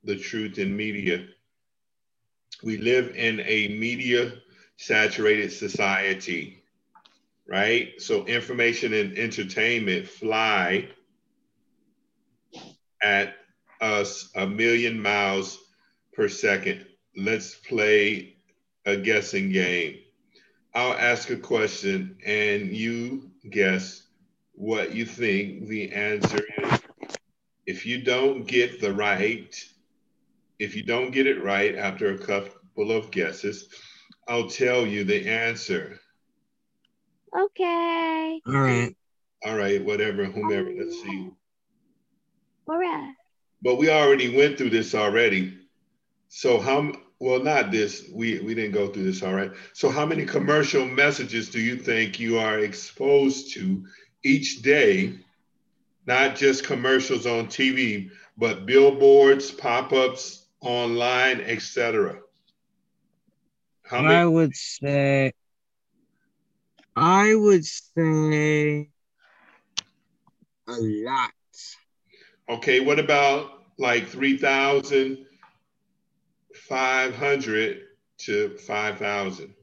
the 0.05 0.17
truth 0.17 0.59
in 0.59 0.75
media. 0.75 1.27
We 2.63 2.79
live 2.79 3.15
in 3.15 3.41
a 3.41 3.69
media 3.69 4.33
saturated 4.79 5.53
society, 5.53 6.63
right? 7.47 8.01
So 8.01 8.25
information 8.25 8.95
and 8.95 9.19
entertainment 9.19 10.09
fly 10.09 10.89
at 13.03 13.35
us 13.81 14.31
a 14.35 14.47
million 14.47 15.01
miles 15.01 15.59
per 16.13 16.29
second. 16.29 16.87
Let's 17.17 17.55
play 17.55 18.37
a 18.85 18.97
guessing 18.97 19.51
game. 19.51 19.99
I'll 20.75 20.95
ask 20.95 21.31
a 21.31 21.37
question 21.37 22.19
and 22.25 22.71
you 22.75 23.31
guess 23.51 24.03
what 24.53 24.95
you 24.95 25.07
think 25.07 25.67
the 25.67 25.93
answer 25.93 26.43
is. 26.59 26.81
If 27.67 27.87
you 27.87 28.03
don't 28.03 28.47
get 28.47 28.81
the 28.81 28.93
right, 28.93 29.55
if 30.59 30.77
you 30.77 30.85
don't 30.85 31.11
get 31.11 31.27
it 31.27 31.43
right 31.43 31.75
after 31.75 32.13
a 32.13 32.19
couple 32.19 32.93
of 32.93 33.11
guesses, 33.11 33.69
I'll 34.29 34.49
tell 34.49 34.87
you 34.87 35.05
the 35.05 35.29
answer. 35.29 35.99
Okay. 37.37 38.41
All 38.47 38.61
right. 38.61 38.97
All 39.45 39.57
right, 39.57 39.85
whatever, 39.85 40.25
whomever, 40.25 40.71
let's 40.77 41.03
see. 41.03 41.31
All 42.69 42.79
right. 42.79 43.15
But 43.63 43.77
we 43.77 43.91
already 43.91 44.37
went 44.37 44.59
through 44.59 44.71
this 44.71 44.95
already. 44.95 45.59
So 46.29 46.61
how 46.61 46.93
well, 47.19 47.43
not 47.43 47.71
this. 47.71 48.09
We 48.13 48.41
we 48.41 48.55
didn't 48.55 48.73
go 48.73 48.89
through 48.89 49.05
this. 49.05 49.23
All 49.23 49.33
right. 49.33 49.51
So, 49.73 49.89
how 49.89 50.05
many 50.05 50.27
commercial 50.27 50.85
messages 50.85 51.49
do 51.49 51.61
you 51.61 51.77
think 51.77 52.21
you 52.21 52.39
are 52.39 52.59
exposed 52.59 53.55
to 53.55 53.87
each 54.23 54.63
day? 54.63 55.19
Not 56.07 56.37
just 56.37 56.65
commercials 56.65 57.27
on 57.27 57.47
TV, 57.47 58.11
but 58.37 58.67
billboards, 58.67 59.51
pop-ups, 59.51 60.47
online, 60.61 61.41
etc. 61.41 62.19
How 63.83 64.03
many? 64.03 64.15
I 64.15 64.27
would 64.27 64.55
say, 64.55 65.33
I 66.95 67.35
would 67.35 67.65
say 67.65 68.91
a 70.69 70.73
lot. 70.73 71.31
Okay. 72.49 72.81
What 72.81 72.99
about 72.99 73.63
like 73.79 74.09
three 74.09 74.37
thousand 74.39 75.27
five 76.69 77.15
hundred 77.15 77.83
to 78.19 78.57
five 78.59 78.99
thousand? 78.99 79.55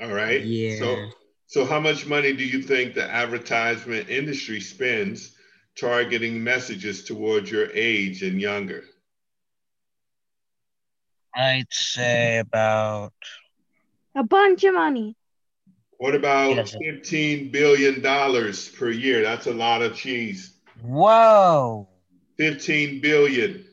All 0.00 0.12
right. 0.12 0.42
Yeah. 0.42 0.78
So, 0.78 1.10
so 1.46 1.64
how 1.64 1.78
much 1.80 2.06
money 2.06 2.32
do 2.32 2.44
you 2.44 2.62
think 2.62 2.94
the 2.94 3.08
advertisement 3.08 4.08
industry 4.08 4.60
spends 4.60 5.36
targeting 5.78 6.42
messages 6.42 7.04
towards 7.04 7.50
your 7.50 7.70
age 7.72 8.22
and 8.22 8.40
younger? 8.40 8.84
I'd 11.34 11.66
say 11.70 12.38
about 12.38 13.14
A 14.14 14.22
bunch 14.22 14.64
of 14.64 14.74
money. 14.74 15.16
What 16.02 16.16
about 16.16 16.56
Yes. 16.56 16.74
fifteen 16.82 17.52
billion 17.52 18.00
dollars 18.00 18.68
per 18.70 18.90
year? 18.90 19.22
That's 19.22 19.46
a 19.46 19.54
lot 19.54 19.82
of 19.82 19.94
cheese. 19.94 20.52
whoa. 20.80 21.86
Fifteen 22.36 23.00
billion. 23.00 23.64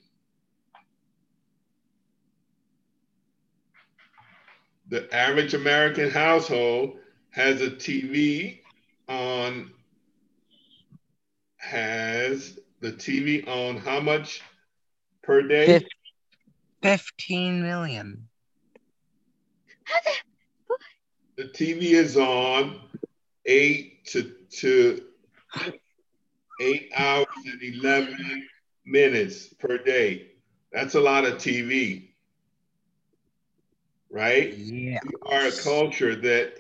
The 4.90 5.12
average 5.12 5.56
American 5.56 6.12
household 6.12 7.00
has 7.32 7.62
a 7.62 7.72
TV 7.72 8.60
on 9.08 9.72
has 11.58 12.60
the 12.80 12.92
TV 12.92 13.48
on 13.48 13.78
how 13.78 14.00
much 14.02 14.44
per 15.24 15.42
day? 15.48 15.80
Fif- 15.80 15.88
15 16.84 17.64
million. 17.64 18.30
The 19.88 20.12
TV 21.48 21.94
is 21.94 22.18
on 22.18 22.80
eight 23.46 24.06
to 24.08 24.32
to 24.50 25.02
eight 26.60 26.92
hours 26.96 27.28
and 27.46 27.62
eleven 27.62 28.48
minutes 28.86 29.48
per 29.54 29.78
day. 29.78 30.32
That's 30.72 30.96
a 30.96 31.00
lot 31.00 31.26
of 31.26 31.38
TV, 31.38 32.12
right? 34.10 34.54
Yeah. 34.54 35.00
We 35.04 35.14
are 35.32 35.48
a 35.48 35.52
culture 35.52 36.16
that 36.16 36.54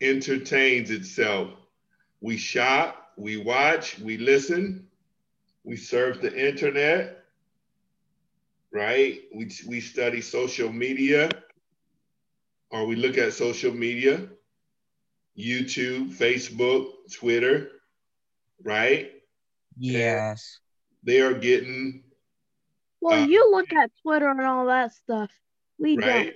entertains 0.00 0.90
itself. 0.90 1.50
We 2.20 2.36
shop, 2.36 3.12
we 3.16 3.36
watch, 3.38 3.98
we 3.98 4.18
listen, 4.18 4.88
we 5.64 5.76
surf 5.76 6.20
the 6.20 6.48
internet, 6.48 7.24
right? 8.72 9.20
We, 9.34 9.50
we 9.66 9.80
study 9.80 10.20
social 10.20 10.72
media, 10.72 11.30
or 12.70 12.86
we 12.86 12.96
look 12.96 13.18
at 13.18 13.32
social 13.32 13.72
media, 13.72 14.28
YouTube, 15.36 16.14
Facebook, 16.14 16.92
Twitter, 17.12 17.70
right? 18.62 19.10
Yes. 19.78 20.58
They 21.02 21.20
are 21.20 21.34
getting, 21.34 22.04
Well, 23.00 23.22
Uh, 23.22 23.26
you 23.26 23.50
look 23.50 23.72
at 23.72 23.90
Twitter 24.02 24.28
and 24.28 24.40
all 24.42 24.66
that 24.66 24.92
stuff. 24.92 25.30
We 25.78 25.96
right? 25.96 26.34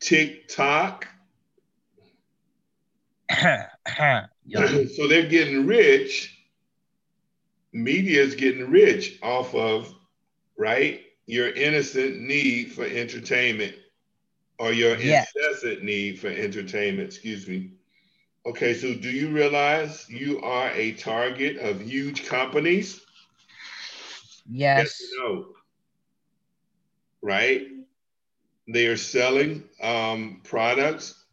TikTok. 0.00 1.08
So 4.96 5.06
they're 5.08 5.28
getting 5.28 5.66
rich. 5.66 6.34
Media 7.72 8.22
is 8.22 8.34
getting 8.34 8.70
rich 8.70 9.18
off 9.22 9.54
of, 9.54 9.94
right? 10.56 11.02
Your 11.26 11.50
innocent 11.50 12.18
need 12.20 12.72
for 12.72 12.84
entertainment 12.86 13.74
or 14.58 14.72
your 14.72 14.96
Yes. 15.00 15.28
incessant 15.36 15.82
need 15.84 16.18
for 16.20 16.28
entertainment, 16.28 17.08
excuse 17.08 17.46
me. 17.48 17.70
Okay, 18.46 18.74
so 18.74 18.94
do 18.94 19.10
you 19.10 19.28
realize 19.30 20.08
you 20.08 20.40
are 20.40 20.70
a 20.70 20.92
target 20.92 21.58
of 21.58 21.80
huge 21.82 22.26
companies? 22.26 23.00
Yes. 24.48 24.76
Yes. 24.76 25.00
or 25.22 25.28
no? 25.28 25.46
Right? 27.22 27.66
They 28.68 28.86
are 28.86 28.96
selling 28.96 29.64
um, 29.82 30.40
products. 30.44 31.24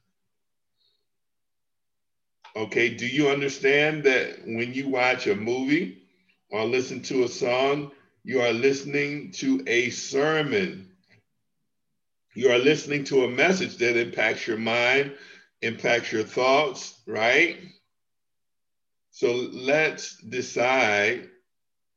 Okay, 2.55 2.89
do 2.95 3.05
you 3.05 3.29
understand 3.29 4.03
that 4.03 4.45
when 4.45 4.73
you 4.73 4.89
watch 4.89 5.27
a 5.27 5.35
movie 5.35 6.03
or 6.49 6.65
listen 6.65 7.01
to 7.03 7.23
a 7.23 7.27
song, 7.27 7.91
you 8.23 8.41
are 8.41 8.53
listening 8.53 9.31
to 9.33 9.63
a 9.67 9.89
sermon? 9.89 10.84
You 12.35 12.49
are 12.51 12.57
listening 12.57 13.05
to 13.05 13.23
a 13.23 13.29
message 13.29 13.77
that 13.77 13.99
impacts 13.99 14.45
your 14.45 14.57
mind, 14.57 15.15
impacts 15.61 16.11
your 16.11 16.23
thoughts, 16.23 17.01
right? 17.07 17.57
So 19.11 19.31
let's 19.53 20.17
decide 20.17 21.29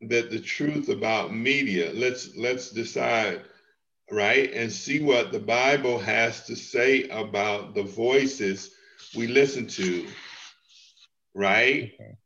that 0.01 0.31
the 0.31 0.39
truth 0.39 0.89
about 0.89 1.35
media 1.35 1.91
let's 1.93 2.37
let's 2.37 2.71
decide 2.71 3.43
right 4.13 4.53
and 4.53 4.71
see 4.71 5.03
what 5.03 5.33
the 5.33 5.41
bible 5.41 5.99
has 5.99 6.45
to 6.45 6.55
say 6.55 7.03
about 7.09 7.75
the 7.75 7.83
voices 7.83 8.71
we 9.17 9.27
listen 9.27 9.67
to 9.67 10.07
right 11.35 11.95
Okay. 12.01 12.17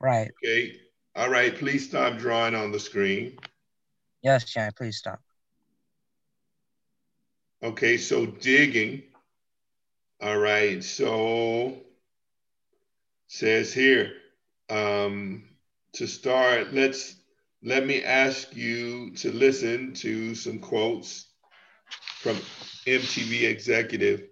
Right. 0.00 0.30
okay 0.44 0.76
all 1.16 1.30
right 1.30 1.56
please 1.56 1.88
stop 1.88 2.16
drawing 2.16 2.54
on 2.54 2.70
the 2.70 2.78
screen 2.78 3.36
Yes, 4.22 4.44
Johnny, 4.44 4.70
please 4.74 4.96
stop. 4.96 5.20
Okay 7.64 7.96
so 7.96 8.26
digging 8.26 9.02
all 10.22 10.38
right 10.38 10.84
so 10.84 11.76
says 13.26 13.72
here 13.72 14.12
um 14.70 15.42
to 15.92 16.06
start 16.06 16.72
let's 16.72 17.16
let 17.64 17.86
me 17.86 18.04
ask 18.04 18.54
you 18.54 19.10
to 19.16 19.32
listen 19.32 19.94
to 19.94 20.34
some 20.34 20.58
quotes 20.58 21.26
from 22.20 22.36
MTV 22.86 23.44
executive, 23.44 24.24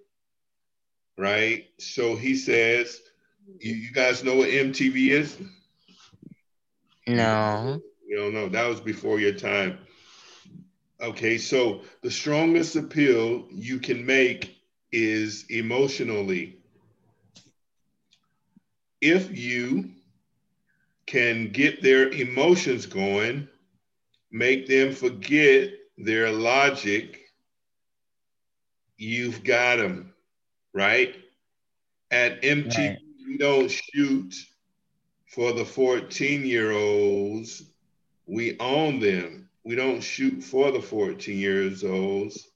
right? 1.16 1.66
So 1.78 2.14
he 2.14 2.34
says, 2.36 3.00
you, 3.58 3.74
you 3.74 3.92
guys 3.92 4.22
know 4.22 4.36
what 4.36 4.48
MTV 4.50 5.10
is? 5.10 5.38
No. 7.06 7.80
You 8.06 8.16
don't 8.16 8.34
know. 8.34 8.48
That 8.48 8.68
was 8.68 8.80
before 8.80 9.18
your 9.18 9.32
time. 9.32 9.78
Okay, 11.02 11.36
so 11.36 11.80
the 12.02 12.10
strongest 12.10 12.76
appeal 12.76 13.46
you 13.50 13.80
can 13.80 14.06
make 14.06 14.56
is 14.92 15.46
emotionally. 15.50 16.58
If 19.00 19.36
you 19.36 19.90
can 21.06 21.50
get 21.50 21.82
their 21.82 22.08
emotions 22.10 22.86
going, 22.86 23.48
make 24.30 24.68
them 24.68 24.92
forget 24.92 25.70
their 25.98 26.30
logic, 26.30 27.20
you've 28.96 29.42
got 29.42 29.76
them, 29.76 30.14
right? 30.72 31.16
At 32.12 32.42
MTV, 32.42 32.76
Right. 32.76 32.98
we 33.26 33.38
don't 33.38 33.68
shoot 33.70 34.34
for 35.26 35.52
the 35.52 35.64
14 35.64 36.46
year 36.46 36.70
olds, 36.70 37.64
we 38.26 38.56
own 38.60 39.00
them. 39.00 39.41
We 39.64 39.76
don't 39.76 40.00
shoot 40.00 40.42
for 40.42 40.70
the 40.72 40.80
14 40.80 41.38
years 41.38 41.84
olds, 41.84 42.48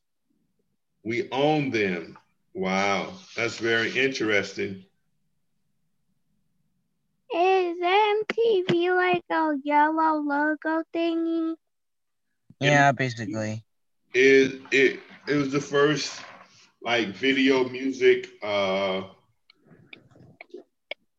we 1.05 1.29
own 1.31 1.71
them. 1.71 2.19
Wow, 2.55 3.13
that's 3.37 3.59
very 3.59 3.97
interesting. 3.97 4.85
Is 7.33 7.79
MTV 7.81 8.91
like 8.95 9.25
a 9.31 9.55
yellow 9.63 10.19
logo 10.21 10.83
thingy? 10.95 11.55
Yeah, 12.61 12.93
basically. 12.93 13.65
it 14.15 14.61
it 14.73 15.01
it 15.29 15.35
was 15.35 15.53
the 15.53 15.61
first 15.61 16.21
like 16.83 17.09
video 17.09 17.69
music 17.69 18.29
uh 18.43 19.03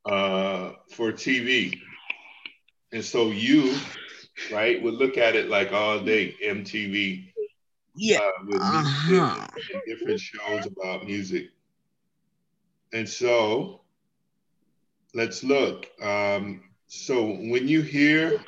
uh 0.06 0.72
for 0.92 1.12
TV. 1.12 1.80
And 2.92 3.04
so 3.04 3.30
you 3.32 3.76
right 4.50 4.82
would 4.82 4.96
look 4.96 5.18
at 5.18 5.36
it 5.36 5.50
like 5.50 5.72
all 5.72 6.00
day 6.00 6.36
MTV 6.44 7.34
Yeah. 7.96 8.20
uh, 8.20 8.44
with 8.46 8.62
Uh-huh. 8.62 9.48
different 9.86 10.20
shows 10.20 10.66
about 10.68 11.06
music. 11.06 11.48
And 12.94 13.08
so 13.08 13.82
let's 15.14 15.44
look. 15.44 15.88
Um, 16.02 16.62
so 16.88 17.26
when 17.26 17.68
you 17.68 17.82
hear 17.82 18.46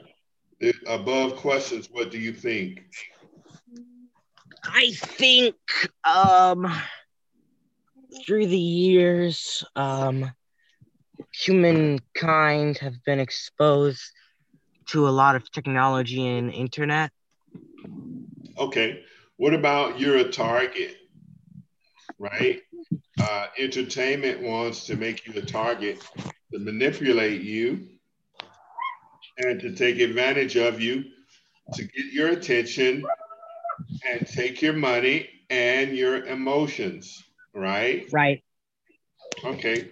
the 0.59 0.73
above 0.87 1.35
questions, 1.37 1.87
what 1.91 2.11
do 2.11 2.19
you 2.19 2.33
think? 2.33 2.81
I 4.63 4.91
think 4.93 5.55
um 6.05 6.65
through 8.25 8.47
the 8.47 8.57
years, 8.57 9.63
um 9.75 10.31
humankind 11.33 12.77
have 12.79 13.03
been 13.05 13.19
exposed 13.19 14.11
to 14.89 15.07
a 15.07 15.09
lot 15.09 15.35
of 15.35 15.49
technology 15.51 16.25
and 16.25 16.51
internet. 16.51 17.11
Okay. 18.57 19.03
What 19.37 19.53
about 19.53 19.99
you're 19.99 20.17
a 20.17 20.29
target, 20.29 20.97
right? 22.17 22.61
Uh, 23.19 23.47
entertainment 23.57 24.41
wants 24.41 24.85
to 24.87 24.95
make 24.95 25.25
you 25.25 25.33
a 25.39 25.41
target 25.41 26.03
to 26.51 26.59
manipulate 26.59 27.41
you 27.41 27.87
and 29.37 29.59
to 29.61 29.75
take 29.75 29.99
advantage 29.99 30.57
of 30.57 30.81
you 30.81 31.05
to 31.73 31.83
get 31.83 32.05
your 32.11 32.29
attention 32.29 33.03
and 34.09 34.27
take 34.27 34.61
your 34.61 34.73
money 34.73 35.29
and 35.49 35.95
your 35.95 36.25
emotions, 36.25 37.23
right? 37.53 38.07
Right. 38.11 38.43
Okay. 39.43 39.91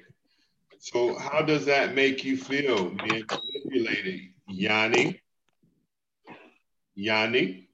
So 0.80 1.18
how 1.18 1.42
does 1.42 1.66
that 1.66 1.96
make 1.96 2.24
you 2.24 2.38
feel 2.38 2.90
being 2.90 3.26
manipulated? 3.30 4.22
Yanni? 4.50 5.22
Yanni? 6.96 7.70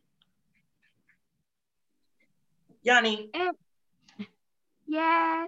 Yanni. 2.82 3.30
Yeah. 4.88 5.48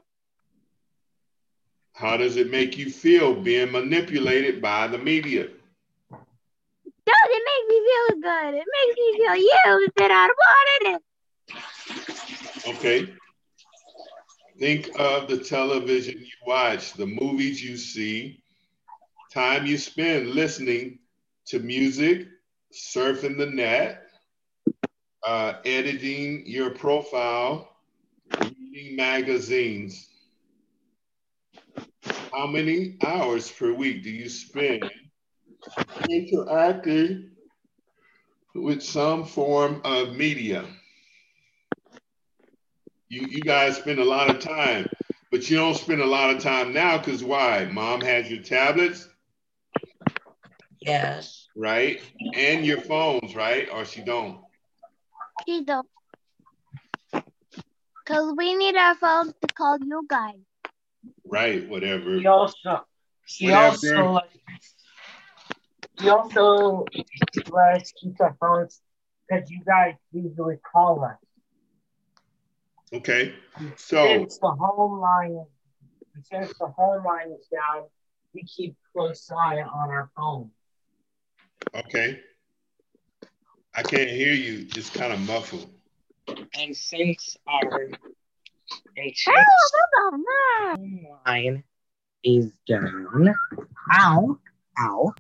How 1.94 2.18
does 2.18 2.36
it 2.38 2.52
make 2.52 2.78
you 2.78 2.90
feel 2.90 3.34
being 3.34 3.72
manipulated 3.72 4.62
by 4.62 4.88
the 4.88 4.98
media? 4.98 5.48
Doesn't 7.06 7.44
make 7.46 7.68
me 7.70 7.82
feel 7.86 8.22
good. 8.22 8.54
It 8.56 8.66
makes 8.76 8.96
me 8.98 9.08
feel 9.18 9.36
used 9.36 10.02
and 10.02 10.14
I 10.14 10.28
wanted 10.28 10.96
it. 10.96 11.02
Okay. 12.68 13.14
Think 14.60 14.90
of 14.98 15.28
the 15.28 15.38
television 15.38 16.18
you 16.20 16.32
watch, 16.46 16.94
the 16.94 17.06
movies 17.06 17.64
you 17.64 17.78
see, 17.78 18.42
time 19.34 19.66
you 19.66 19.78
spend 19.78 20.30
listening 20.32 21.00
to 21.48 21.60
music, 21.60 22.28
surfing 22.74 23.38
the 23.38 23.46
net, 23.46 24.04
uh, 25.26 25.54
editing 25.66 26.44
your 26.46 26.72
profile, 26.72 27.78
reading 28.42 28.96
magazines. 28.96 30.10
How 32.32 32.48
many 32.48 32.98
hours 33.06 33.52
per 33.52 33.74
week 33.74 34.04
do 34.04 34.10
you 34.10 34.30
spend 34.30 34.90
interacting 36.10 37.32
with 38.54 38.82
some 38.84 39.26
form 39.26 39.82
of 39.84 40.16
media? 40.16 40.66
You, 43.10 43.28
you 43.28 43.42
guys 43.42 43.78
spend 43.78 44.00
a 44.00 44.04
lot 44.06 44.30
of 44.30 44.40
time, 44.40 44.88
but 45.32 45.50
you 45.50 45.58
don't 45.58 45.76
spend 45.76 46.02
a 46.02 46.06
lot 46.06 46.36
of 46.36 46.42
time 46.42 46.74
now 46.74 46.98
because 46.98 47.24
why? 47.24 47.66
Mom 47.72 48.02
has 48.02 48.30
your 48.30 48.42
tablets, 48.42 49.08
Yes. 50.86 51.48
right? 51.56 52.02
And 52.36 52.66
your 52.66 52.82
phones, 52.82 53.36
right? 53.36 53.68
Or 53.72 53.86
she 53.86 54.02
don't. 54.02 54.40
She 55.46 55.64
don't. 55.64 55.88
Cause 58.06 58.34
we 58.38 58.54
need 58.56 58.76
our 58.76 58.96
phones 58.96 59.34
to 59.42 59.54
call 59.54 59.78
you 59.80 60.06
guys. 60.08 60.36
Right, 61.26 61.68
whatever. 61.68 62.18
He 62.18 62.28
also 62.28 62.86
he 63.26 63.52
Whatever. 63.52 64.04
also 64.04 64.20
he 66.00 66.10
also 66.10 66.86
let 67.52 67.84
keep 68.02 68.20
our 68.22 68.36
phones 68.40 68.82
because 69.28 69.50
you 69.50 69.62
guys 69.66 69.96
usually 70.12 70.58
call 70.72 71.04
us. 71.04 71.18
Okay. 72.94 73.34
So 73.76 74.06
Since 74.06 74.38
the 74.38 74.52
home 74.52 75.00
line 75.00 75.46
since 76.24 76.58
the 76.58 76.68
home 76.68 77.04
line 77.06 77.32
is 77.32 77.48
down, 77.48 77.86
we 78.34 78.44
keep 78.44 78.76
close 78.94 79.30
eye 79.32 79.62
on 79.62 79.90
our 79.90 80.10
phone. 80.16 80.52
Okay. 81.74 82.20
I 83.76 83.84
can't 83.84 84.10
hear 84.10 84.34
you. 84.34 84.68
It's 84.76 84.90
kind 84.90 85.12
of 85.14 85.20
muffled. 85.22 85.70
And 86.58 86.76
since 86.76 87.38
our 87.48 87.90
and 88.98 89.16
since 89.16 89.28
Oh, 89.98 90.18
no, 90.18 90.76
home 90.76 91.08
line 91.26 91.64
is 92.24 92.52
down, 92.68 93.36
ow, 93.94 94.40
ow, 94.80 95.14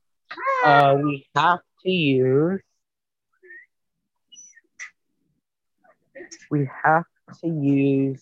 uh, 0.65 0.97
we 1.03 1.25
have 1.35 1.59
to 1.83 1.89
use 1.91 2.61
we 6.49 6.69
have 6.83 7.05
to 7.41 7.47
use 7.47 8.21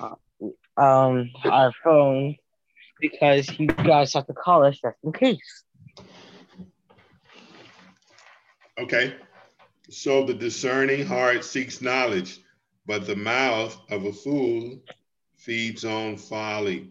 uh, 0.00 0.14
um 0.76 1.30
our 1.44 1.72
phone 1.82 2.36
because 3.00 3.48
you 3.58 3.66
guys 3.66 4.14
have 4.14 4.26
to 4.26 4.32
call 4.32 4.64
us 4.64 4.78
just 4.80 4.96
in 5.04 5.12
case. 5.12 5.63
Okay. 8.78 9.14
So 9.90 10.24
the 10.24 10.34
discerning 10.34 11.06
heart 11.06 11.44
seeks 11.44 11.82
knowledge, 11.82 12.40
but 12.86 13.06
the 13.06 13.16
mouth 13.16 13.78
of 13.90 14.04
a 14.04 14.12
fool 14.12 14.80
feeds 15.36 15.84
on 15.84 16.16
folly. 16.16 16.90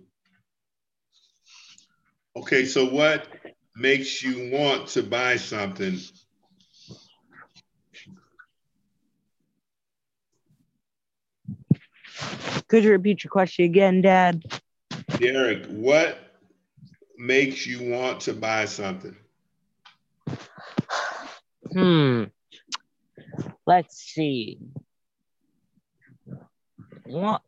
Okay, 2.36 2.65
so 2.65 2.86
what 2.86 3.28
makes 3.76 4.24
you 4.24 4.52
want 4.52 4.88
to 4.89 5.04
buy 5.04 5.38
something? 5.38 6.00
Could 12.67 12.84
you 12.84 12.91
repeat 12.91 13.24
your 13.24 13.30
question 13.30 13.65
again, 13.65 14.02
Dad? 14.02 14.43
Derek, 15.19 15.65
what 15.67 16.17
makes 17.17 17.67
you 17.67 17.91
want 17.91 18.22
to 18.22 18.34
buy 18.34 18.65
something? 18.65 19.15
Hmm. 21.73 22.23
Let's 23.65 23.97
see. 23.97 24.59
What 27.05 27.41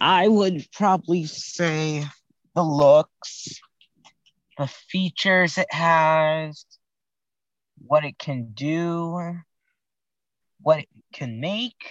I 0.00 0.28
would 0.28 0.66
probably 0.72 1.24
say 1.26 2.04
the 2.54 2.62
looks, 2.62 3.60
the 4.56 4.66
features 4.66 5.58
it 5.58 5.72
has, 5.72 6.64
what 7.86 8.04
it 8.04 8.18
can 8.18 8.52
do, 8.54 9.34
what 10.60 10.80
it 10.80 10.88
can 11.12 11.40
make, 11.40 11.90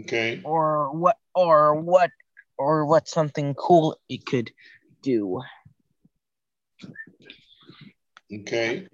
Okay. 0.00 0.42
or 0.44 0.94
what 0.94 1.16
or 1.34 1.80
what 1.80 2.10
or 2.58 2.84
what 2.86 3.08
something 3.08 3.54
cool 3.54 3.98
it 4.08 4.26
could 4.26 4.50
do. 5.02 5.42
Okay. 8.32 8.88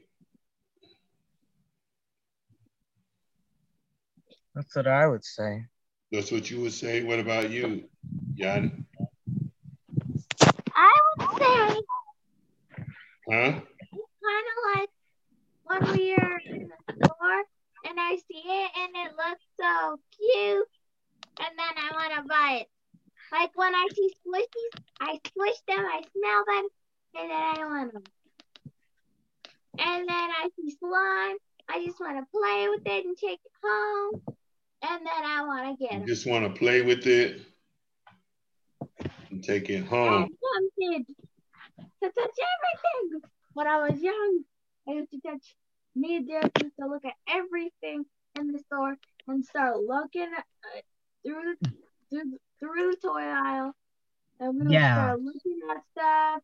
That's 4.55 4.77
what 4.77 4.87
I 4.87 5.07
would 5.07 5.25
say. 5.25 5.65
That's 6.13 6.31
what 6.31 6.51
you 6.51 6.61
would 6.61 6.73
say. 6.73 7.03
What 7.03 7.19
about 7.19 7.51
you, 7.51 7.85
Jan? 8.37 8.87
I 10.75 11.01
would 11.19 11.39
say 11.39 11.81
Huh? 13.31 13.53
It's 13.93 14.13
kind 14.23 14.47
of 14.53 14.57
like 14.75 14.89
when 15.65 15.97
we 15.97 16.15
are 16.15 16.41
in 16.45 16.69
the 16.69 17.07
store 17.07 17.43
and 17.89 17.99
I 17.99 18.17
see 18.17 18.43
it 18.45 18.71
and 18.77 18.91
it 18.95 19.13
looks 19.17 19.45
so 19.59 19.99
cute 20.13 20.69
and 21.41 21.59
then 21.59 21.75
I 21.77 21.91
want 21.95 22.15
to 22.15 22.29
buy 22.29 22.59
it. 22.63 22.69
Like 23.33 23.51
when 23.57 23.75
I 23.75 23.89
see 23.95 24.15
squishies, 24.27 24.83
I 25.01 25.19
squish 25.27 25.57
them, 25.67 25.85
I 25.85 26.03
smell 26.13 26.45
them, 26.47 26.69
and 27.17 27.31
then 27.31 27.43
I 27.43 27.67
want 27.67 27.93
them. 27.95 28.03
And 29.79 30.09
then 30.09 30.31
I 30.31 30.49
see 30.57 30.77
slime, 30.79 31.37
I 31.69 31.85
just 31.85 31.99
want 31.99 32.19
to 32.19 32.27
play 32.31 32.69
with 32.69 32.87
it 32.87 33.05
and 33.07 33.17
take 33.17 33.41
it 33.45 33.53
home. 33.63 34.23
And 34.87 35.07
then 35.07 35.25
I 35.25 35.45
want 35.47 35.79
to 35.79 35.83
get 35.85 35.99
You 36.01 36.07
just 36.07 36.27
want 36.27 36.45
to 36.45 36.59
play 36.59 36.83
with 36.83 37.07
it 37.07 37.41
and 39.31 39.43
take 39.43 39.71
it 39.71 39.85
home. 39.87 40.13
I'm 40.13 40.21
home. 40.21 40.69
tempted 40.79 41.15
to 42.03 42.11
touch 42.11 42.15
everything. 42.27 43.23
When 43.55 43.67
I 43.67 43.89
was 43.89 44.03
young, 44.03 44.45
I 44.89 44.93
used 44.93 45.11
to 45.13 45.21
touch. 45.21 45.55
Me 45.97 46.17
and 46.17 46.29
Derek 46.29 46.51
used 46.63 46.75
to 46.81 46.87
look 46.87 47.05
at 47.05 47.15
everything 47.29 48.05
in 48.39 48.53
the 48.53 48.59
store 48.59 48.97
and 49.29 49.45
start 49.45 49.77
looking 49.79 50.23
at, 50.37 50.45
uh, 50.65 50.81
through 51.25 51.55
the 51.63 51.71
through, 52.11 52.39
through 52.61 52.91
the 52.91 52.97
toy 52.97 53.23
aisle, 53.23 53.73
and 54.41 54.55
we 54.55 54.65
would 54.65 54.73
Yeah. 54.73 54.93
start 54.93 55.21
looking 55.23 55.61
at 55.71 55.83
stuff. 55.93 56.43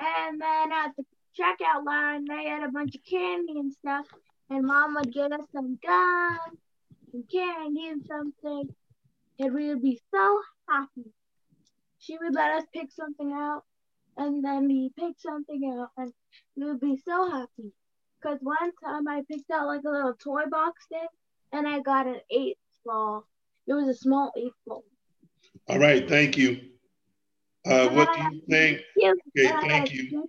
And 0.00 0.40
then 0.40 0.72
at 0.72 0.92
the 0.96 1.04
checkout 1.38 1.84
line, 1.86 2.24
they 2.26 2.44
had 2.44 2.62
a 2.64 2.68
bunch 2.68 2.94
of 2.94 3.02
candy 3.04 3.58
and 3.58 3.72
stuff, 3.72 4.06
and 4.50 4.66
Mom 4.66 4.94
would 4.94 5.12
get 5.12 5.32
us 5.32 5.44
some 5.52 5.78
gum, 5.84 6.38
some 7.10 7.24
candy, 7.30 7.88
and 7.88 8.04
something, 8.06 8.68
and 9.38 9.54
we 9.54 9.68
would 9.68 9.82
be 9.82 10.00
so 10.12 10.40
happy. 10.68 11.10
She 11.98 12.18
would 12.18 12.34
let 12.34 12.52
us 12.52 12.64
pick 12.74 12.92
something 12.92 13.32
out, 13.32 13.62
and 14.16 14.44
then 14.44 14.68
we 14.68 14.90
pick 14.98 15.14
something 15.18 15.74
out, 15.78 15.90
and 15.96 16.12
we 16.56 16.66
would 16.66 16.80
be 16.80 16.96
so 17.04 17.30
happy. 17.30 17.72
Cause 18.22 18.38
one 18.40 18.72
time 18.82 19.06
I 19.06 19.22
picked 19.30 19.50
out 19.50 19.66
like 19.66 19.82
a 19.86 19.90
little 19.90 20.14
toy 20.14 20.46
box 20.50 20.86
thing, 20.88 21.06
and 21.52 21.68
I 21.68 21.80
got 21.80 22.06
an 22.06 22.20
eight 22.30 22.56
ball. 22.84 23.26
It 23.66 23.74
was 23.74 23.88
a 23.88 23.94
small 23.94 24.32
eight 24.36 24.52
ball. 24.66 24.84
All 25.68 25.78
right, 25.78 26.08
thank 26.08 26.36
you. 26.36 26.60
Uh, 27.66 27.88
what 27.88 28.14
do 28.14 28.34
you 28.34 28.42
think? 28.48 28.80
Okay, 28.98 29.68
thank 29.68 29.92
you. 29.92 30.28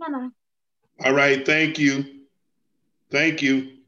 And 0.00 0.32
All 1.04 1.12
right, 1.12 1.44
thank 1.44 1.78
you. 1.78 2.17
Thank 3.10 3.42
you. 3.42 3.78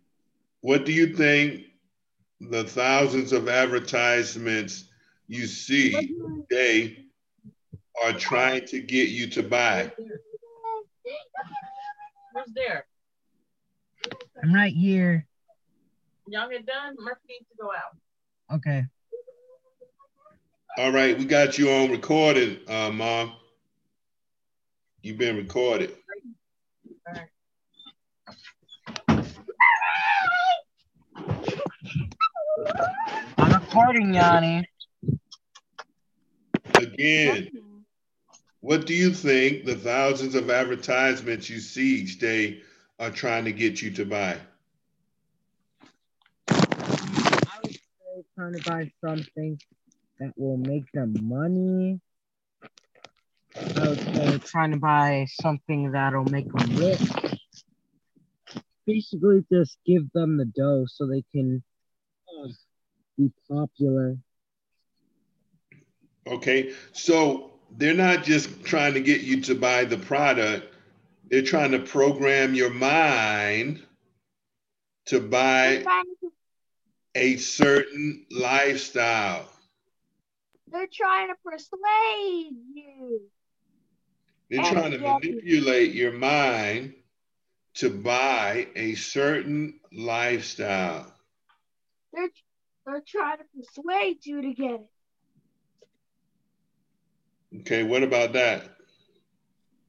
What 0.62 0.84
do 0.84 0.92
you 0.92 1.14
think 1.14 1.64
the 2.40 2.64
thousands 2.64 3.32
of 3.32 3.48
advertisements 3.48 4.84
you 5.28 5.46
see 5.46 6.14
today 6.48 7.04
are 8.02 8.12
trying 8.12 8.66
to 8.66 8.80
get 8.80 9.08
you 9.08 9.26
to 9.28 9.42
buy? 9.42 9.92
Who's 12.34 12.52
there? 12.54 12.86
I'm 14.42 14.54
right 14.54 14.74
here. 14.74 15.26
Y'all 16.28 16.48
get 16.48 16.64
done? 16.64 16.96
Murphy 16.98 17.20
needs 17.28 17.46
to 17.50 17.56
go 17.60 17.70
out. 17.70 18.56
Okay. 18.56 18.84
All 20.78 20.92
right, 20.92 21.18
we 21.18 21.24
got 21.24 21.58
you 21.58 21.70
on 21.70 21.90
recording, 21.90 22.58
uh, 22.68 22.90
Mom. 22.90 23.32
You've 25.02 25.18
been 25.18 25.36
recorded. 25.36 25.96
All 27.06 27.14
right. 27.14 27.28
I'm 33.38 33.52
recording, 33.52 34.14
Yanni. 34.14 34.64
Again, 36.74 37.50
what 38.60 38.86
do 38.86 38.94
you 38.94 39.10
think 39.10 39.64
the 39.64 39.74
thousands 39.74 40.34
of 40.34 40.50
advertisements 40.50 41.48
you 41.48 41.58
see 41.58 41.96
each 41.96 42.18
day 42.18 42.62
are 42.98 43.10
trying 43.10 43.44
to 43.46 43.52
get 43.52 43.80
you 43.82 43.90
to 43.92 44.04
buy? 44.04 44.36
They're 46.46 48.24
trying 48.36 48.54
to 48.54 48.62
buy 48.64 48.90
something 49.04 49.58
that 50.18 50.32
will 50.36 50.58
make 50.58 50.90
them 50.92 51.16
money. 51.22 52.00
I 53.56 53.88
would 53.88 54.00
say 54.00 54.38
trying 54.38 54.72
to 54.72 54.78
buy 54.78 55.26
something 55.40 55.92
that'll 55.92 56.24
make 56.24 56.52
them 56.52 56.76
rich. 56.76 57.00
Basically, 58.86 59.44
just 59.52 59.78
give 59.86 60.10
them 60.12 60.36
the 60.36 60.44
dough 60.44 60.84
so 60.86 61.06
they 61.06 61.24
can 61.32 61.62
be 63.20 63.32
popular. 63.48 64.16
Okay, 66.26 66.74
so 66.92 67.50
they're 67.76 67.94
not 67.94 68.24
just 68.24 68.64
trying 68.64 68.94
to 68.94 69.00
get 69.00 69.22
you 69.22 69.40
to 69.42 69.54
buy 69.54 69.84
the 69.84 69.96
product, 69.98 70.74
they're 71.28 71.42
trying 71.42 71.72
to 71.72 71.78
program 71.78 72.54
your 72.54 72.70
mind 72.70 73.84
to 75.06 75.20
buy 75.20 75.84
a 77.14 77.36
certain 77.36 78.26
lifestyle. 78.30 79.48
They're 80.70 80.86
trying 80.92 81.28
to 81.28 81.34
persuade 81.44 82.52
you. 82.74 83.22
They're 84.48 84.60
And 84.60 84.68
trying 84.68 84.90
to 84.92 84.98
get- 84.98 85.22
manipulate 85.22 85.94
your 85.94 86.12
mind 86.12 86.94
to 87.74 87.90
buy 87.90 88.68
a 88.76 88.94
certain 88.94 89.80
lifestyle. 89.92 91.12
They're 92.12 92.28
they're 92.90 93.02
trying 93.06 93.38
to 93.38 93.44
persuade 93.56 94.26
you 94.26 94.42
to 94.42 94.52
get 94.52 94.70
it. 94.72 94.90
Okay, 97.60 97.82
what 97.82 98.02
about 98.02 98.32
that? 98.32 98.64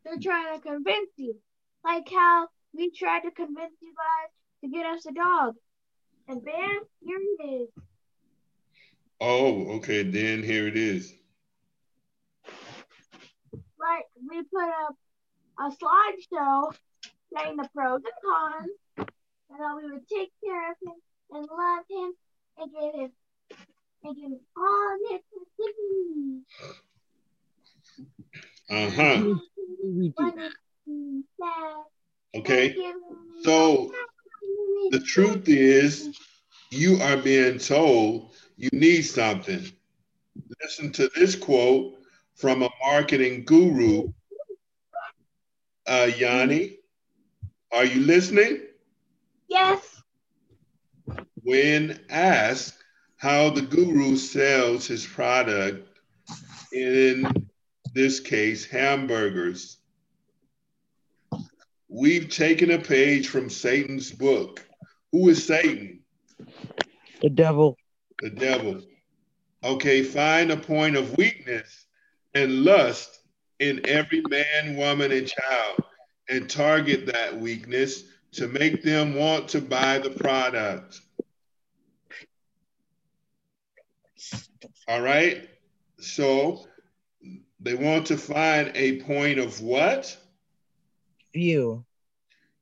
They're 0.04 0.20
trying 0.22 0.56
to 0.56 0.62
convince 0.62 1.10
you. 1.18 1.36
Like 1.84 2.10
how 2.10 2.48
we 2.74 2.92
tried 2.92 3.22
to 3.22 3.32
convince 3.32 3.74
you 3.82 3.94
guys 3.96 4.30
to 4.64 4.70
get 4.70 4.86
us 4.86 5.06
a 5.06 5.12
dog. 5.14 5.56
And 6.28 6.44
bam, 6.44 6.82
here 7.04 7.20
it 7.40 7.44
is. 7.46 7.70
Oh, 9.20 9.78
okay, 9.78 10.04
then 10.04 10.44
here 10.44 10.68
it 10.68 10.78
is. 10.78 11.14
Like 13.80 14.06
we 14.30 14.44
put 14.44 14.70
up 14.70 14.96
a 15.60 15.72
slideshow 15.72 16.74
saying 17.36 17.58
the 17.58 17.70
pros 17.74 18.02
and 18.04 18.14
cons, 18.24 18.72
and 18.98 19.60
how 19.60 19.78
we 19.78 19.92
would 19.92 20.08
take 20.08 20.32
care 20.44 20.72
of 20.72 20.78
him 20.84 20.94
and 21.32 21.48
love 21.48 21.86
him 21.90 22.14
and 22.62 22.72
give 22.72 22.94
him 22.96 23.12
and 24.04 24.16
give 24.16 24.24
him 24.24 24.40
all 24.58 24.98
his 25.10 25.22
activities. 25.42 26.46
Uh-huh. 28.70 29.36
Okay. 32.36 32.76
So 33.44 33.92
the 34.92 35.00
truth 35.00 35.48
is 35.48 36.18
you 36.72 36.98
are 37.02 37.18
being 37.18 37.58
told 37.58 38.32
you 38.58 38.70
need 38.72 39.02
something. 39.02 39.64
Listen 40.62 40.92
to 40.94 41.10
this 41.16 41.36
quote 41.36 41.98
from 42.36 42.64
a 42.64 42.70
marketing 42.84 43.44
guru. 43.46 44.12
Uh, 45.88 46.10
Yanni, 46.18 46.78
are 47.72 47.86
you 47.86 48.02
listening? 48.02 48.62
Yes. 49.50 50.01
When 51.44 52.00
asked 52.10 52.76
how 53.18 53.50
the 53.50 53.62
guru 53.62 54.18
sells 54.18 54.88
his 54.88 55.06
product, 55.06 55.88
in 56.74 57.50
this 57.94 58.20
case, 58.20 58.66
hamburgers, 58.66 59.78
we've 61.88 62.30
taken 62.30 62.72
a 62.72 62.80
page 62.80 63.28
from 63.28 63.50
Satan's 63.50 64.12
book. 64.12 64.66
Who 65.12 65.30
is 65.30 65.46
Satan? 65.46 66.00
The 67.22 67.30
devil. 67.30 67.78
The 68.20 68.30
devil. 68.30 68.82
Okay, 69.64 70.04
find 70.04 70.52
a 70.52 70.58
point 70.58 70.96
of 70.96 71.18
weakness 71.18 71.86
and 72.34 72.64
lust 72.64 73.20
in 73.60 73.86
every 73.86 74.22
man, 74.30 74.76
woman, 74.76 75.12
and 75.12 75.28
child 75.28 75.84
and 76.30 76.50
target 76.50 77.06
that 77.08 77.40
weakness 77.40 78.04
to 78.32 78.48
make 78.48 78.82
them 78.82 79.14
want 79.14 79.50
to 79.50 79.62
buy 79.62 80.00
the 80.00 80.10
product. 80.10 81.02
All 84.92 85.00
right. 85.00 85.48
So 86.02 86.66
they 87.62 87.76
want 87.76 88.08
to 88.08 88.18
find 88.18 88.74
a 88.76 89.02
point 89.04 89.40
of 89.40 89.62
what? 89.62 90.18
View. 91.34 91.86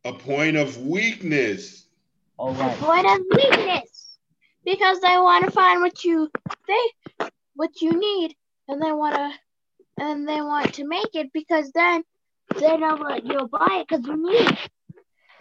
A 0.06 0.14
point 0.14 0.56
of 0.56 0.78
weakness. 0.78 1.88
All 2.38 2.52
A 2.52 2.70
point 2.76 3.08
of 3.08 3.18
weakness. 3.36 4.20
Because 4.64 5.02
they 5.02 5.18
want 5.18 5.46
to 5.46 5.50
find 5.50 5.82
what 5.82 6.04
you 6.04 6.30
they 6.68 7.28
what 7.56 7.82
you 7.82 8.00
need 8.00 8.36
and 8.68 8.80
they 8.80 8.92
want 8.92 9.16
to 9.16 9.32
and 9.98 10.30
they 10.30 10.40
want 10.40 10.76
to 10.76 10.88
make 10.88 11.16
it 11.16 11.34
because 11.34 11.72
then 11.72 12.04
they 12.60 12.78
know 12.78 12.96
what 12.96 13.26
you'll 13.26 13.48
buy 13.48 13.82
it 13.82 13.88
because 13.88 14.06
you 14.06 14.16
need 14.16 14.52
it. 14.52 14.70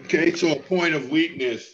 Okay, 0.04 0.34
so 0.34 0.52
a 0.52 0.58
point 0.58 0.94
of 0.94 1.10
weakness. 1.10 1.70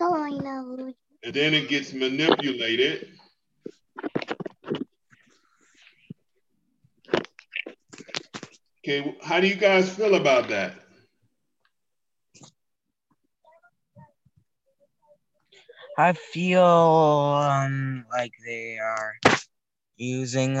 So 0.00 0.16
I 0.16 0.30
know. 0.30 0.92
And 1.24 1.34
then 1.34 1.54
it 1.54 1.68
gets 1.68 1.92
manipulated. 1.92 3.08
Okay, 8.84 9.16
how 9.22 9.40
do 9.40 9.46
you 9.46 9.56
guys 9.56 9.94
feel 9.94 10.14
about 10.14 10.48
that? 10.48 10.74
I 15.98 16.12
feel 16.12 16.62
um 16.64 18.04
like 18.10 18.32
they 18.46 18.78
are 18.78 19.14
using 19.96 20.58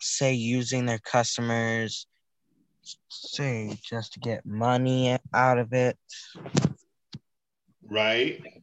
say 0.00 0.34
using 0.34 0.86
their 0.86 0.98
customers 0.98 2.06
say 3.08 3.78
just 3.82 4.14
to 4.14 4.20
get 4.20 4.44
money 4.44 5.18
out 5.32 5.58
of 5.58 5.72
it. 5.72 5.98
Right? 7.88 8.61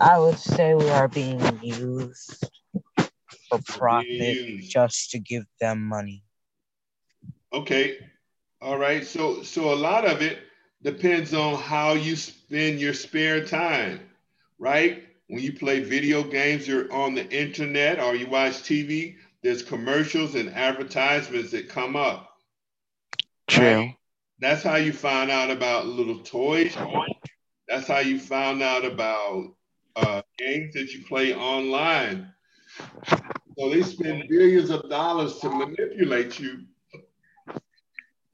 I 0.00 0.18
would 0.18 0.38
say 0.38 0.74
we 0.74 0.88
are 0.90 1.08
being 1.08 1.40
used 1.62 2.48
for 3.48 3.60
profit 3.66 4.60
just 4.60 5.10
to 5.12 5.18
give 5.18 5.44
them 5.60 5.82
money. 5.86 6.24
Okay. 7.52 7.98
All 8.60 8.78
right. 8.78 9.06
So 9.06 9.42
so 9.42 9.72
a 9.72 9.76
lot 9.76 10.04
of 10.04 10.22
it 10.22 10.38
depends 10.82 11.32
on 11.32 11.54
how 11.56 11.92
you 11.92 12.16
spend 12.16 12.80
your 12.80 12.94
spare 12.94 13.44
time, 13.44 14.00
right? 14.58 15.04
When 15.28 15.42
you 15.42 15.52
play 15.52 15.80
video 15.80 16.22
games, 16.22 16.68
you're 16.68 16.92
on 16.92 17.14
the 17.14 17.28
internet 17.30 18.00
or 18.00 18.14
you 18.14 18.26
watch 18.26 18.54
TV, 18.54 19.16
there's 19.42 19.62
commercials 19.62 20.34
and 20.34 20.50
advertisements 20.50 21.50
that 21.52 21.68
come 21.68 21.96
up. 21.96 22.36
True. 23.46 23.90
That's 24.40 24.62
how 24.62 24.76
you 24.76 24.92
find 24.92 25.30
out 25.30 25.50
about 25.50 25.86
little 25.86 26.18
toys. 26.18 26.76
That's 27.68 27.86
how 27.86 28.00
you 28.00 28.18
found 28.18 28.62
out 28.62 28.84
about 28.84 29.54
uh, 29.96 30.22
games 30.38 30.74
that 30.74 30.92
you 30.92 31.04
play 31.04 31.34
online. 31.34 32.32
So 33.58 33.70
they 33.70 33.82
spend 33.82 34.28
billions 34.28 34.70
of 34.70 34.88
dollars 34.90 35.38
to 35.38 35.48
manipulate 35.48 36.40
you 36.40 36.64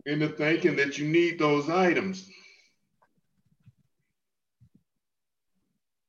into 0.07 0.29
thinking 0.29 0.77
that 0.77 0.99
you 0.99 1.07
need 1.07 1.39
those 1.39 1.69
items. 1.69 2.29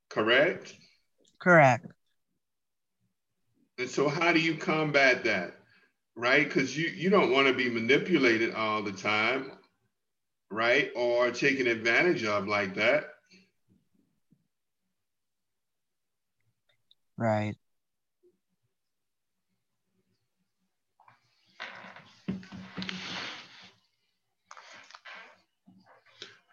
Correct? 0.08 0.74
Correct. 1.38 1.86
And 3.78 3.88
so 3.88 4.08
how 4.08 4.32
do 4.32 4.40
you 4.40 4.56
combat 4.56 5.24
that? 5.24 5.56
Right? 6.14 6.46
Because 6.46 6.76
you, 6.76 6.88
you 6.88 7.10
don't 7.10 7.32
want 7.32 7.48
to 7.48 7.54
be 7.54 7.70
manipulated 7.70 8.54
all 8.54 8.82
the 8.82 8.92
time, 8.92 9.52
right? 10.50 10.90
Or 10.94 11.30
taken 11.30 11.66
advantage 11.66 12.24
of 12.24 12.46
like 12.46 12.74
that. 12.74 13.11
Right. 17.16 17.56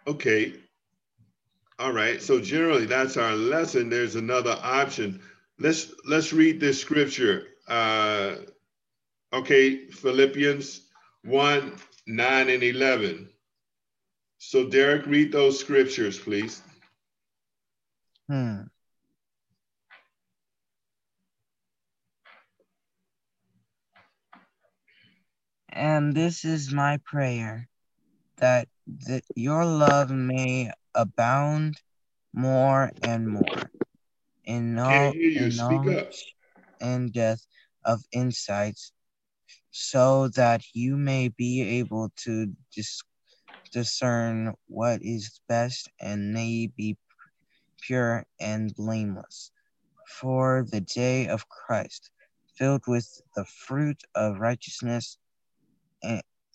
Okay. 0.07 0.53
All 1.78 1.93
right. 1.93 2.22
So 2.22 2.39
generally 2.41 2.86
that's 2.86 3.16
our 3.16 3.34
lesson. 3.36 3.89
There's 3.89 4.16
another 4.16 4.57
option. 4.62 5.22
Let's 5.60 5.93
let's 6.05 6.34
read 6.34 6.60
this 6.60 6.82
scripture. 6.82 7.47
Uh, 7.68 8.38
okay, 9.32 9.86
Philippians 9.88 10.82
1, 11.24 11.74
9 12.07 12.49
and 12.49 12.64
11. 12.64 13.30
So 14.39 14.68
Derek, 14.68 15.05
read 15.05 15.32
those 15.32 15.60
scriptures, 15.60 16.18
please. 16.18 16.62
Hmm. 18.28 18.62
And 25.72 26.15
this 26.15 26.45
is 26.45 26.74
my 26.74 26.99
prayer 27.05 27.70
that, 28.38 28.67
that 29.07 29.24
your 29.36 29.65
love 29.65 30.09
may 30.09 30.72
abound 30.95 31.80
more 32.34 32.91
and 33.03 33.30
more 33.30 33.72
in 34.45 34.80
all 34.80 35.11
in 35.13 35.55
knowledge 35.55 36.36
and 36.82 37.13
depth 37.13 37.45
of 37.86 38.01
insights, 38.11 38.91
so 39.72 40.30
that 40.30 40.63
you 40.74 40.97
may 40.97 41.30
be 41.30 41.61
able 41.80 42.09
to 42.24 42.47
dis- 42.76 43.01
discern 43.72 44.53
what 44.67 45.01
is 45.03 45.39
best 45.47 45.89
and 46.01 46.34
may 46.34 46.67
be 46.67 46.97
pure 47.82 48.26
and 48.39 48.74
blameless. 48.76 49.51
For 50.20 50.65
the 50.72 50.82
day 50.82 51.28
of 51.28 51.47
Christ, 51.49 52.09
filled 52.57 52.88
with 52.88 53.07
the 53.36 53.45
fruit 53.45 54.01
of 54.15 54.39
righteousness 54.39 55.18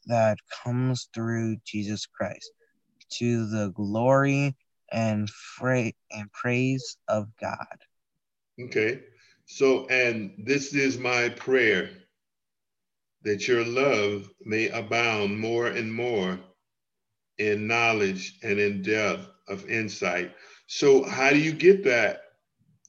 that 0.06 0.38
comes 0.62 1.08
through 1.14 1.56
Jesus 1.64 2.06
Christ, 2.06 2.50
to 3.18 3.46
the 3.46 3.70
glory 3.70 4.56
and, 4.92 5.28
fra- 5.30 5.92
and 6.10 6.32
praise 6.32 6.96
of 7.08 7.28
God. 7.40 7.78
Okay. 8.60 9.00
So, 9.46 9.86
and 9.88 10.32
this 10.38 10.74
is 10.74 10.98
my 10.98 11.28
prayer 11.28 11.90
that 13.22 13.48
your 13.48 13.64
love 13.64 14.30
may 14.44 14.68
abound 14.68 15.38
more 15.38 15.66
and 15.66 15.92
more 15.92 16.38
in 17.38 17.66
knowledge 17.66 18.38
and 18.42 18.58
in 18.58 18.82
depth 18.82 19.28
of 19.48 19.68
insight. 19.68 20.32
So, 20.66 21.02
how 21.04 21.30
do 21.30 21.38
you 21.38 21.52
get 21.52 21.84
that 21.84 22.22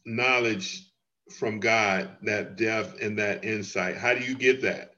knowledge 0.06 0.92
from 1.38 1.60
God, 1.60 2.18
that 2.24 2.56
depth 2.56 3.02
and 3.02 3.18
that 3.18 3.44
insight? 3.44 3.98
How 3.98 4.14
do 4.14 4.24
you 4.24 4.36
get 4.36 4.62
that? 4.62 4.95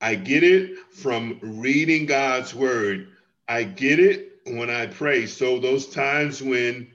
I 0.00 0.14
get 0.14 0.44
it 0.44 0.78
from 0.92 1.38
reading 1.42 2.06
God's 2.06 2.54
word. 2.54 3.08
I 3.48 3.64
get 3.64 3.98
it 4.00 4.32
when 4.46 4.70
I 4.70 4.86
pray. 4.86 5.26
So 5.26 5.58
those 5.58 5.86
times 5.88 6.42
when, 6.42 6.92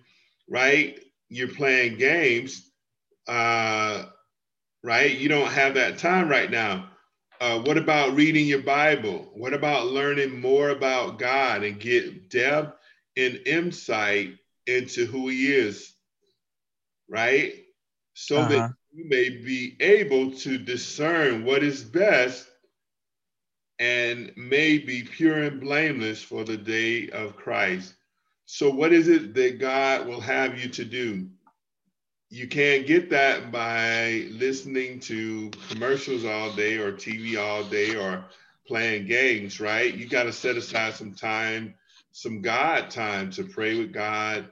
right, 0.50 1.00
you're 1.30 1.48
playing 1.50 1.98
games, 1.98 2.70
uh, 3.28 4.06
right, 4.84 5.18
you 5.18 5.30
don't 5.30 5.52
have 5.52 5.76
that 5.76 5.98
time 6.00 6.30
right 6.30 6.50
now. 6.52 6.90
Uh, 7.40 7.60
what 7.60 7.78
about 7.78 8.16
reading 8.16 8.46
your 8.48 8.62
Bible? 8.62 9.30
What 9.34 9.54
about 9.54 9.88
learning 9.88 10.40
more 10.40 10.70
about 10.70 11.20
God 11.20 11.64
and 11.64 11.80
get 11.80 12.30
depth 12.30 12.78
and 13.18 13.40
insight 13.46 14.38
into 14.68 15.06
who 15.06 15.28
He 15.30 15.48
is, 15.54 15.94
right? 17.10 17.54
So 18.14 18.46
Uh-huh. 18.46 18.46
that 18.46 18.64
you 18.94 19.06
may 19.10 19.30
be 19.30 19.78
able 19.80 20.32
to 20.32 20.58
discern 20.58 21.46
what 21.46 21.64
is 21.64 21.84
best 21.84 22.48
and 23.82 24.32
may 24.38 24.78
be 24.78 25.02
pure 25.02 25.42
and 25.42 25.60
blameless 25.60 26.22
for 26.22 26.44
the 26.44 26.56
day 26.56 27.10
of 27.10 27.36
Christ. 27.36 27.96
So, 28.46 28.70
what 28.70 28.94
is 28.94 29.08
it 29.08 29.34
that 29.34 29.60
God 29.60 30.08
will 30.08 30.22
have 30.22 30.62
you 30.62 30.70
to 30.70 30.86
do? 30.86 31.28
You 32.30 32.48
can't 32.48 32.86
get 32.86 33.10
that 33.10 33.52
by 33.52 34.28
listening 34.30 35.00
to 35.02 35.50
commercials 35.70 36.26
all 36.26 36.54
day 36.54 36.78
or 36.78 36.92
TV 36.92 37.42
all 37.42 37.64
day 37.64 37.96
or 37.96 38.24
playing 38.68 39.08
games, 39.08 39.60
right? 39.60 39.94
You 39.94 40.08
got 40.08 40.24
to 40.24 40.32
set 40.32 40.58
aside 40.58 40.94
some 40.94 41.14
time, 41.14 41.74
some 42.12 42.42
God 42.42 42.92
time 42.92 43.32
to 43.32 43.44
pray 43.44 43.80
with 43.80 43.92
God 43.92 44.46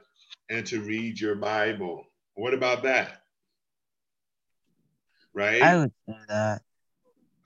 and 0.48 0.66
to 0.66 0.80
read 0.80 1.20
your 1.20 1.36
Bible. 1.36 2.04
What 2.34 2.52
about 2.52 2.82
that? 2.82 3.22
Right? 5.32 5.62
I 5.62 5.76
would 5.76 5.92
say 6.08 6.16
that. 6.28 6.62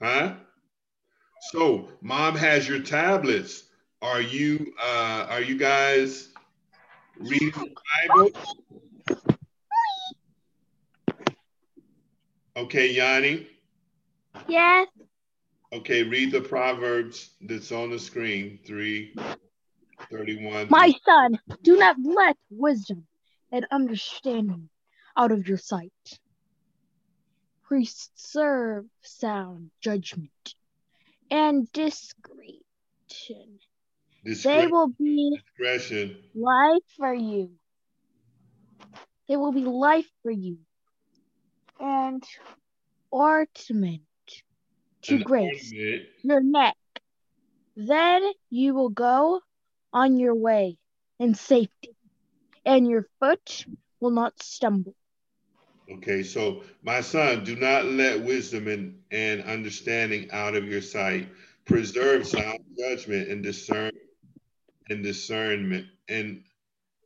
Huh? 0.01 0.33
So 1.51 1.87
mom 2.01 2.35
has 2.35 2.67
your 2.67 2.79
tablets. 2.79 3.65
Are 4.01 4.21
you 4.21 4.73
uh 4.81 5.27
are 5.29 5.41
you 5.41 5.57
guys 5.57 6.29
reading 7.19 7.51
the 7.51 7.75
Bible? 8.07 8.29
Okay, 12.57 12.91
Yanni. 12.91 13.47
Yes. 14.47 14.87
Okay, 15.71 16.01
read 16.03 16.31
the 16.31 16.41
Proverbs 16.41 17.31
that's 17.41 17.71
on 17.71 17.91
the 17.91 17.99
screen. 17.99 18.59
3 18.65 19.15
31. 20.11 20.67
My 20.69 20.93
son, 21.05 21.39
do 21.61 21.77
not 21.77 21.97
let 22.03 22.37
wisdom 22.49 23.05
and 23.51 23.67
understanding 23.71 24.69
out 25.15 25.31
of 25.31 25.47
your 25.47 25.57
sight. 25.57 25.91
Preserve 27.63 28.85
sound 29.01 29.69
judgment 29.81 30.55
and 31.35 31.71
discretion. 31.73 32.59
They 34.23 34.67
will 34.67 34.87
be 34.97 35.37
discretion. 35.57 36.17
life 36.33 36.83
for 36.97 37.13
you. 37.13 37.51
They 39.27 39.35
will 39.35 39.51
be 39.51 39.65
life 39.65 40.09
for 40.23 40.31
you. 40.31 40.57
And 41.79 42.23
ornament 43.11 44.01
to 45.03 45.15
An 45.15 45.21
grace 45.23 45.73
ornament. 45.73 46.09
your 46.23 46.41
neck. 46.41 46.77
Then 47.75 48.23
you 48.49 48.73
will 48.73 48.89
go 48.89 49.41
on 49.91 50.17
your 50.17 50.35
way 50.35 50.77
in 51.19 51.35
safety, 51.35 51.95
and 52.65 52.87
your 52.87 53.05
foot 53.19 53.65
will 53.99 54.11
not 54.11 54.41
stumble. 54.41 54.95
Okay, 55.91 56.23
so 56.23 56.63
my 56.81 57.01
son, 57.01 57.43
do 57.43 57.55
not 57.55 57.85
let 57.85 58.23
wisdom 58.23 58.67
and, 58.67 58.99
and 59.11 59.43
understanding 59.43 60.29
out 60.31 60.55
of 60.55 60.65
your 60.65 60.81
sight. 60.81 61.29
Preserve 61.65 62.27
sound 62.27 62.59
judgment 62.77 63.29
and 63.29 63.43
discern 63.43 63.91
and 64.89 65.03
discernment 65.03 65.85
and 66.09 66.43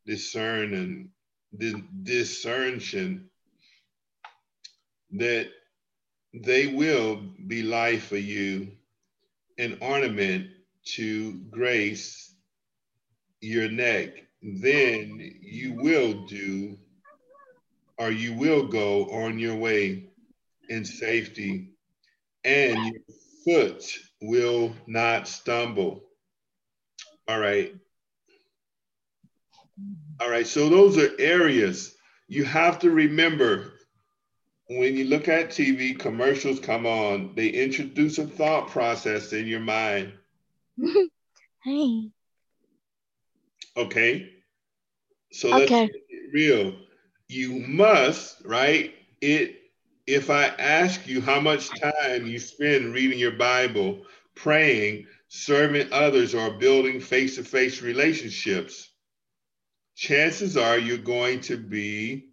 discern 0.06 0.74
and 0.74 1.10
di- 1.58 1.84
discerntion 2.04 3.30
that 5.12 5.50
they 6.34 6.68
will 6.68 7.22
be 7.48 7.64
life 7.64 8.08
for 8.08 8.18
you, 8.18 8.72
an 9.58 9.78
ornament 9.82 10.48
to 10.84 11.34
grace 11.50 12.34
your 13.42 13.70
neck. 13.70 14.10
Then 14.42 15.20
you 15.42 15.74
will 15.74 16.26
do 16.26 16.78
or 18.00 18.10
you 18.10 18.34
will 18.34 18.68
go 18.68 19.06
on 19.12 19.38
your 19.38 19.56
way 19.56 20.06
in 20.70 20.86
safety, 20.86 21.74
and 22.44 22.86
your 22.86 23.02
foot 23.46 23.84
will 24.22 24.74
not 24.88 25.28
stumble. 25.28 26.04
All 27.28 27.40
right. 27.40 27.76
All 30.20 30.30
right. 30.30 30.48
So 30.48 30.70
those 30.70 30.98
are 30.98 31.12
areas 31.20 31.96
you 32.28 32.46
have 32.46 32.80
to 32.80 32.92
remember 32.92 33.74
when 34.70 34.96
you 34.96 35.06
look 35.06 35.28
at 35.28 35.50
TV, 35.50 35.98
commercials 35.98 36.60
come 36.60 36.86
on, 36.86 37.34
they 37.36 37.50
introduce 37.50 38.20
a 38.20 38.28
thought 38.28 38.70
process 38.70 39.34
in 39.34 39.48
your 39.48 39.60
mind. 39.60 40.14
hey. 41.64 42.12
Okay. 43.76 44.30
So 45.32 45.50
let's 45.50 45.72
Okay. 45.72 45.88
get 45.88 46.34
real. 46.34 46.76
You 47.30 47.60
must, 47.68 48.42
right? 48.44 48.94
It 49.22 49.56
if 50.08 50.32
I 50.32 50.46
ask 50.46 51.08
you 51.08 51.22
how 51.22 51.40
much 51.40 51.70
time 51.80 52.26
you 52.26 52.40
spend 52.40 52.94
reading 52.94 53.20
your 53.20 53.34
Bible, 53.34 54.02
praying, 54.36 55.06
serving 55.28 55.94
others, 55.94 56.34
or 56.34 56.50
building 56.58 57.00
face-to-face 57.00 57.84
relationships, 57.84 58.90
chances 59.96 60.58
are 60.58 60.80
you're 60.80 60.98
going 60.98 61.42
to 61.42 61.58
be 61.58 62.30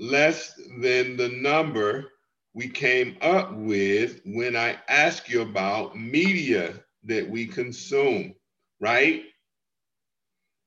less 0.00 0.54
than 0.80 1.18
the 1.18 1.28
number 1.28 2.06
we 2.54 2.66
came 2.66 3.18
up 3.20 3.54
with 3.54 4.22
when 4.24 4.56
I 4.56 4.78
asked 4.88 5.28
you 5.28 5.42
about 5.42 5.98
media 5.98 6.82
that 7.04 7.28
we 7.28 7.46
consume, 7.46 8.34
right? 8.80 9.22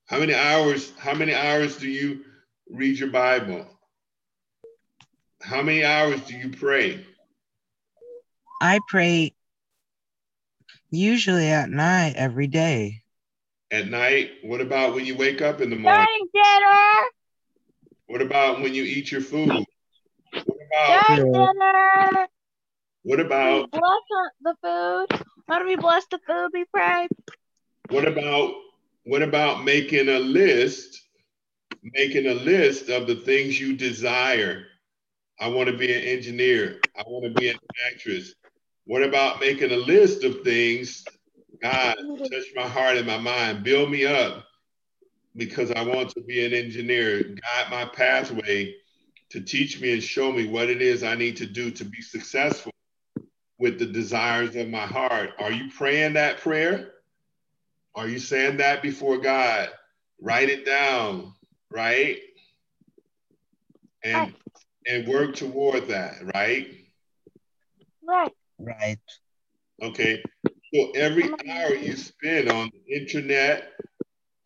How 0.05 0.19
many 0.19 0.35
hours, 0.35 0.91
how 0.99 1.15
many 1.15 1.33
hours 1.33 1.77
do 1.77 1.89
you 1.89 2.23
read 2.71 2.97
your 2.99 3.09
Bible? 3.09 3.65
How 5.41 5.61
many 5.61 5.83
hours 5.83 6.21
do 6.21 6.35
you 6.35 6.49
pray? 6.49 7.05
I 8.61 8.79
pray 8.87 9.33
usually 10.89 11.47
at 11.47 11.69
night 11.69 12.13
every 12.15 12.47
day. 12.47 13.01
At 13.71 13.87
night? 13.87 14.31
What 14.43 14.61
about 14.61 14.93
when 14.93 15.05
you 15.05 15.15
wake 15.15 15.41
up 15.41 15.61
in 15.61 15.69
the 15.69 15.75
morning? 15.75 16.05
During 16.05 16.29
dinner. 16.33 17.03
What 18.07 18.21
about 18.21 18.61
when 18.61 18.73
you 18.73 18.83
eat 18.83 19.11
your 19.11 19.21
food? 19.21 19.47
What 19.47 20.57
about 20.73 21.07
During 21.07 21.31
dinner. 21.31 22.27
what 23.03 23.19
We 23.19 23.25
about 23.25 23.71
bless 23.71 24.31
the 24.41 24.55
food. 24.61 25.21
How 25.47 25.59
do 25.59 25.65
we 25.65 25.75
bless 25.75 26.05
the 26.07 26.19
food 26.27 26.49
we 26.53 26.65
pray? 26.73 27.07
what 27.89 28.07
about 28.07 28.53
what 29.05 29.21
about 29.21 29.63
making 29.63 30.07
a 30.07 30.19
list? 30.19 31.00
Making 31.83 32.27
a 32.27 32.33
list 32.33 32.89
of 32.89 33.07
the 33.07 33.15
things 33.15 33.59
you 33.59 33.75
desire. 33.75 34.65
I 35.39 35.47
want 35.47 35.69
to 35.69 35.77
be 35.77 35.91
an 35.91 36.03
engineer. 36.03 36.79
I 36.95 37.03
want 37.07 37.25
to 37.25 37.39
be 37.39 37.49
an 37.49 37.57
actress. 37.91 38.35
What 38.85 39.03
about 39.03 39.39
making 39.39 39.71
a 39.71 39.77
list 39.77 40.23
of 40.23 40.41
things? 40.41 41.03
God, 41.61 41.95
touch 42.19 42.45
my 42.55 42.67
heart 42.67 42.97
and 42.97 43.07
my 43.07 43.17
mind. 43.17 43.63
Build 43.63 43.89
me 43.89 44.05
up 44.05 44.45
because 45.35 45.71
I 45.71 45.83
want 45.83 46.09
to 46.11 46.21
be 46.21 46.45
an 46.45 46.53
engineer. 46.53 47.23
Guide 47.23 47.71
my 47.71 47.85
pathway 47.85 48.75
to 49.29 49.41
teach 49.41 49.79
me 49.79 49.93
and 49.93 50.03
show 50.03 50.31
me 50.31 50.47
what 50.47 50.69
it 50.69 50.81
is 50.81 51.03
I 51.03 51.15
need 51.15 51.37
to 51.37 51.45
do 51.45 51.71
to 51.71 51.85
be 51.85 52.01
successful 52.01 52.71
with 53.57 53.79
the 53.79 53.85
desires 53.85 54.55
of 54.55 54.69
my 54.69 54.85
heart. 54.85 55.31
Are 55.39 55.51
you 55.51 55.69
praying 55.71 56.13
that 56.13 56.39
prayer? 56.39 56.91
Are 57.95 58.07
you 58.07 58.19
saying 58.19 58.57
that 58.57 58.81
before 58.81 59.17
God? 59.17 59.69
Write 60.19 60.49
it 60.49 60.65
down, 60.65 61.33
right? 61.71 62.17
And 64.03 64.33
and 64.87 65.07
work 65.07 65.35
toward 65.35 65.87
that, 65.89 66.15
right? 66.33 66.67
Right. 68.07 68.33
Right. 68.59 68.99
Okay. 69.81 70.23
So 70.73 70.91
every 70.95 71.29
hour 71.49 71.73
you 71.75 71.95
spend 71.95 72.49
on 72.49 72.71
the 72.73 72.95
internet, 72.95 73.71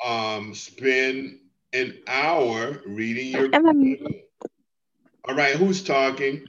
um, 0.06 0.54
spend 0.56 1.40
an 1.74 2.00
hour 2.08 2.82
reading 2.86 3.28
your 3.32 3.50
Bible. 3.50 4.22
All 5.28 5.36
right, 5.36 5.56
who's 5.56 5.84
talking? 5.84 6.46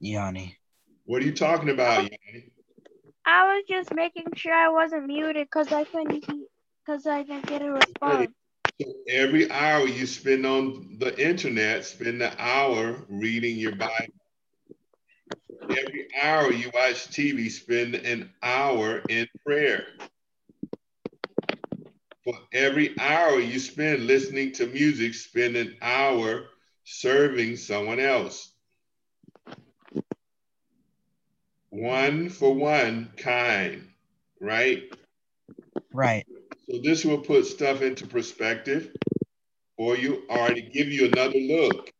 Yanni. 0.00 0.56
What 1.04 1.22
are 1.22 1.26
you 1.26 1.34
talking 1.34 1.70
about, 1.70 2.02
Yanni? 2.02 2.52
I 3.26 3.54
was 3.54 3.64
just 3.68 3.94
making 3.94 4.26
sure 4.36 4.54
I 4.54 4.68
wasn't 4.68 5.06
muted 5.06 5.46
because 5.46 5.72
I 5.72 5.84
couldn't 5.84 6.24
because 6.84 7.06
I 7.06 7.22
didn't 7.22 7.46
get 7.46 7.62
a 7.62 7.70
response. 7.70 8.28
Every 9.08 9.50
hour 9.50 9.86
you 9.86 10.06
spend 10.06 10.46
on 10.46 10.96
the 10.98 11.16
internet, 11.18 11.84
spend 11.84 12.22
an 12.22 12.32
hour 12.38 13.04
reading 13.08 13.56
your 13.56 13.74
Bible. 13.74 14.14
Every 15.62 16.08
hour 16.20 16.52
you 16.52 16.70
watch 16.72 17.08
TV, 17.08 17.50
spend 17.50 17.94
an 17.94 18.30
hour 18.42 19.02
in 19.08 19.26
prayer. 19.44 19.86
For 22.24 22.34
every 22.52 22.98
hour 22.98 23.40
you 23.40 23.58
spend 23.58 24.06
listening 24.06 24.52
to 24.52 24.66
music, 24.66 25.14
spend 25.14 25.56
an 25.56 25.76
hour 25.82 26.46
serving 26.84 27.56
someone 27.56 28.00
else. 28.00 28.52
One 31.70 32.28
for 32.28 32.54
one 32.54 33.12
kind, 33.16 33.88
right? 34.40 34.84
Right. 35.92 36.26
So 36.70 36.78
this 36.78 37.04
will 37.04 37.18
put 37.18 37.46
stuff 37.46 37.82
into 37.82 38.06
perspective 38.06 38.92
for 39.76 39.96
you 39.96 40.22
or 40.28 40.48
to 40.48 40.60
give 40.60 40.88
you 40.88 41.06
another 41.06 41.38
look. 41.38 41.90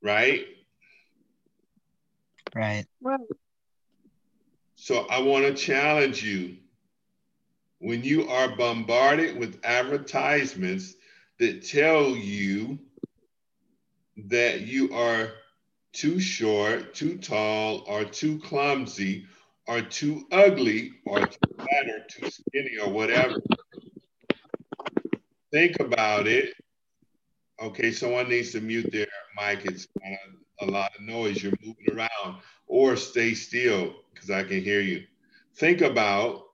Right? 0.00 0.44
Right. 2.54 2.86
Right. 3.02 3.18
So 4.76 5.06
I 5.10 5.20
want 5.22 5.44
to 5.44 5.54
challenge 5.54 6.22
you. 6.22 6.56
When 7.80 8.04
you 8.04 8.28
are 8.28 8.56
bombarded 8.56 9.38
with 9.38 9.60
advertisements 9.64 10.94
that 11.38 11.66
tell 11.66 12.10
you 12.10 12.78
that 14.26 14.60
you 14.60 14.94
are 14.94 15.32
too 15.92 16.20
short, 16.20 16.94
too 16.94 17.18
tall, 17.18 17.82
or 17.86 18.04
too 18.04 18.38
clumsy, 18.38 19.26
or 19.68 19.82
too 19.82 20.26
ugly, 20.32 20.92
or 21.04 21.20
too 21.20 21.54
fat, 21.58 21.88
or 21.88 22.06
too 22.08 22.30
skinny, 22.30 22.78
or 22.82 22.90
whatever. 22.90 23.36
Think 25.52 25.78
about 25.78 26.26
it. 26.26 26.54
Okay, 27.62 27.92
someone 27.92 28.28
needs 28.28 28.52
to 28.52 28.60
mute 28.60 28.90
their 28.90 29.06
mic. 29.36 29.66
It's 29.66 29.86
kind 30.02 30.16
of 30.60 30.68
a 30.68 30.70
lot 30.70 30.92
of 30.96 31.02
noise. 31.02 31.42
You're 31.42 31.52
moving 31.62 31.86
around, 31.94 32.40
or 32.66 32.96
stay 32.96 33.34
still 33.34 33.94
because 34.12 34.30
I 34.30 34.42
can 34.42 34.62
hear 34.62 34.80
you. 34.80 35.04
Think 35.56 35.82
about 35.82 36.44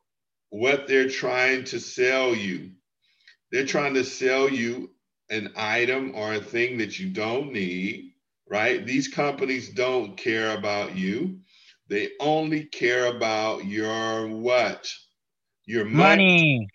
what 0.51 0.89
they're 0.89 1.09
trying 1.09 1.65
to 1.65 1.79
sell 1.79 2.35
you. 2.35 2.73
They're 3.53 3.67
trying 3.67 3.95
to 3.95 4.05
sell 4.05 4.49
you 4.49 4.91
an 5.31 5.53
item 5.57 6.12
or 6.17 6.35
a 6.35 6.41
thing 6.41 6.79
that 6.79 6.99
you 6.99 7.11
don't 7.11 7.53
need, 7.53 8.12
right? 8.49 8.85
These 8.85 9.09
companies 9.09 9.69
don't 9.69 10.17
care 10.17 10.57
about 10.57 10.97
you. 10.97 11.41
They 11.95 12.11
only 12.18 12.64
care 12.64 13.07
about 13.07 13.66
your 13.66 14.26
what? 14.26 14.92
Your 15.64 15.84
money, 15.84 16.64
Money. 16.64 16.68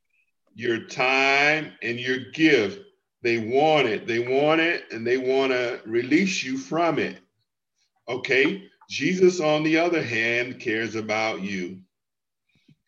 your 0.55 0.85
time, 0.85 1.73
and 1.83 1.99
your 1.99 2.31
gift. 2.31 2.79
They 3.21 3.37
want 3.37 3.89
it. 3.89 4.07
They 4.07 4.19
want 4.19 4.61
it, 4.61 4.85
and 4.93 5.05
they 5.05 5.17
want 5.17 5.51
to 5.51 5.81
release 5.85 6.41
you 6.41 6.57
from 6.57 6.99
it. 6.99 7.19
Okay? 8.07 8.63
Jesus, 8.89 9.41
on 9.41 9.63
the 9.63 9.79
other 9.79 10.01
hand, 10.01 10.61
cares 10.61 10.95
about 10.95 11.41
you. 11.41 11.81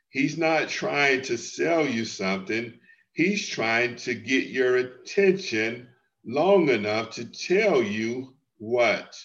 He's 0.10 0.38
not 0.38 0.70
trying 0.70 1.24
to 1.24 1.38
sell 1.38 1.86
you 1.86 2.06
something. 2.06 2.80
He's 3.12 3.46
trying 3.46 3.98
to 3.98 4.16
get 4.16 4.48
your 4.48 4.78
attention 4.78 5.90
long 6.26 6.70
enough 6.70 7.10
to 7.16 7.26
tell 7.26 7.84
you 7.84 8.36
what? 8.58 9.22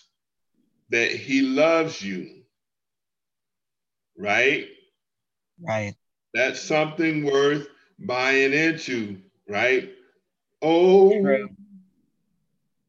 That 0.90 1.12
he 1.12 1.42
loves 1.42 2.02
you. 2.02 2.35
Right? 4.18 4.68
Right. 5.60 5.94
That's 6.34 6.60
something 6.60 7.24
worth 7.24 7.68
buying 7.98 8.52
into, 8.52 9.18
right? 9.48 9.90
Oh, 10.62 11.10
True. 11.20 11.48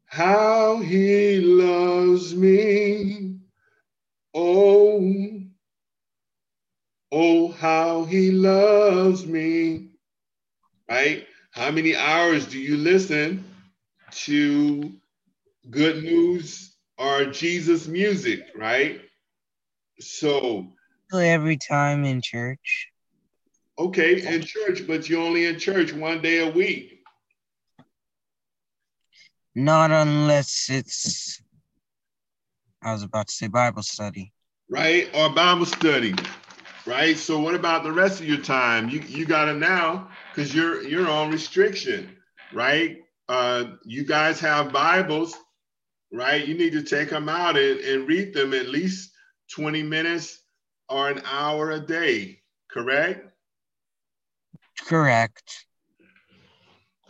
how 0.06 0.78
he 0.78 1.40
loves 1.40 2.36
me. 2.36 3.38
Oh, 4.34 5.42
oh, 7.12 7.52
how 7.52 8.06
he 8.06 8.32
loves 8.32 9.26
me. 9.26 9.90
Right? 10.90 11.26
How 11.52 11.72
many 11.72 11.96
hours 11.96 12.46
do 12.46 12.60
you 12.60 12.78
listen 12.78 13.44
to 14.12 14.94
good 15.70 16.04
news 16.04 16.76
or 16.98 17.26
Jesus 17.26 17.88
music, 17.88 18.42
right? 18.56 19.02
So, 20.00 20.68
Every 21.14 21.58
time 21.58 22.04
in 22.06 22.22
church. 22.22 22.90
okay, 23.80 24.36
in 24.36 24.42
church, 24.42 24.86
but 24.88 25.08
you're 25.10 25.22
only 25.22 25.46
in 25.46 25.60
church 25.60 25.94
one 25.94 26.22
day 26.22 26.40
a 26.48 26.52
week. 26.52 27.04
Not 29.56 29.92
unless 29.92 30.70
it's 30.70 31.42
I 32.82 32.92
was 32.94 33.04
about 33.04 33.28
to 33.28 33.34
say 33.34 33.48
Bible 33.48 33.84
study. 33.84 34.34
right? 34.70 35.10
Or 35.14 35.30
Bible 35.34 35.66
study, 35.66 36.14
right? 36.86 37.18
So 37.18 37.40
what 37.40 37.56
about 37.56 37.84
the 37.84 37.92
rest 37.92 38.20
of 38.20 38.28
your 38.28 38.38
time? 38.42 38.90
You 38.90 39.00
you 39.02 39.26
gotta 39.26 39.54
now 39.54 40.10
because 40.34 40.54
you're 40.54 40.84
you're 40.84 41.10
on 41.10 41.32
restriction, 41.32 42.16
right? 42.54 42.98
Uh, 43.30 43.72
you 43.86 44.06
guys 44.06 44.40
have 44.40 44.72
Bibles, 44.72 45.36
right? 46.14 46.48
You 46.48 46.54
need 46.56 46.74
to 46.74 46.84
take 46.84 47.10
them 47.10 47.28
out 47.30 47.58
and, 47.58 47.80
and 47.80 48.08
read 48.08 48.34
them 48.34 48.54
at 48.54 48.68
least 48.70 49.12
20 49.56 49.84
minutes 49.84 50.44
or 50.90 51.10
an 51.10 51.22
hour 51.26 51.72
a 51.72 51.80
day, 51.80 52.40
correct? 52.70 53.28
Correct. 54.86 55.66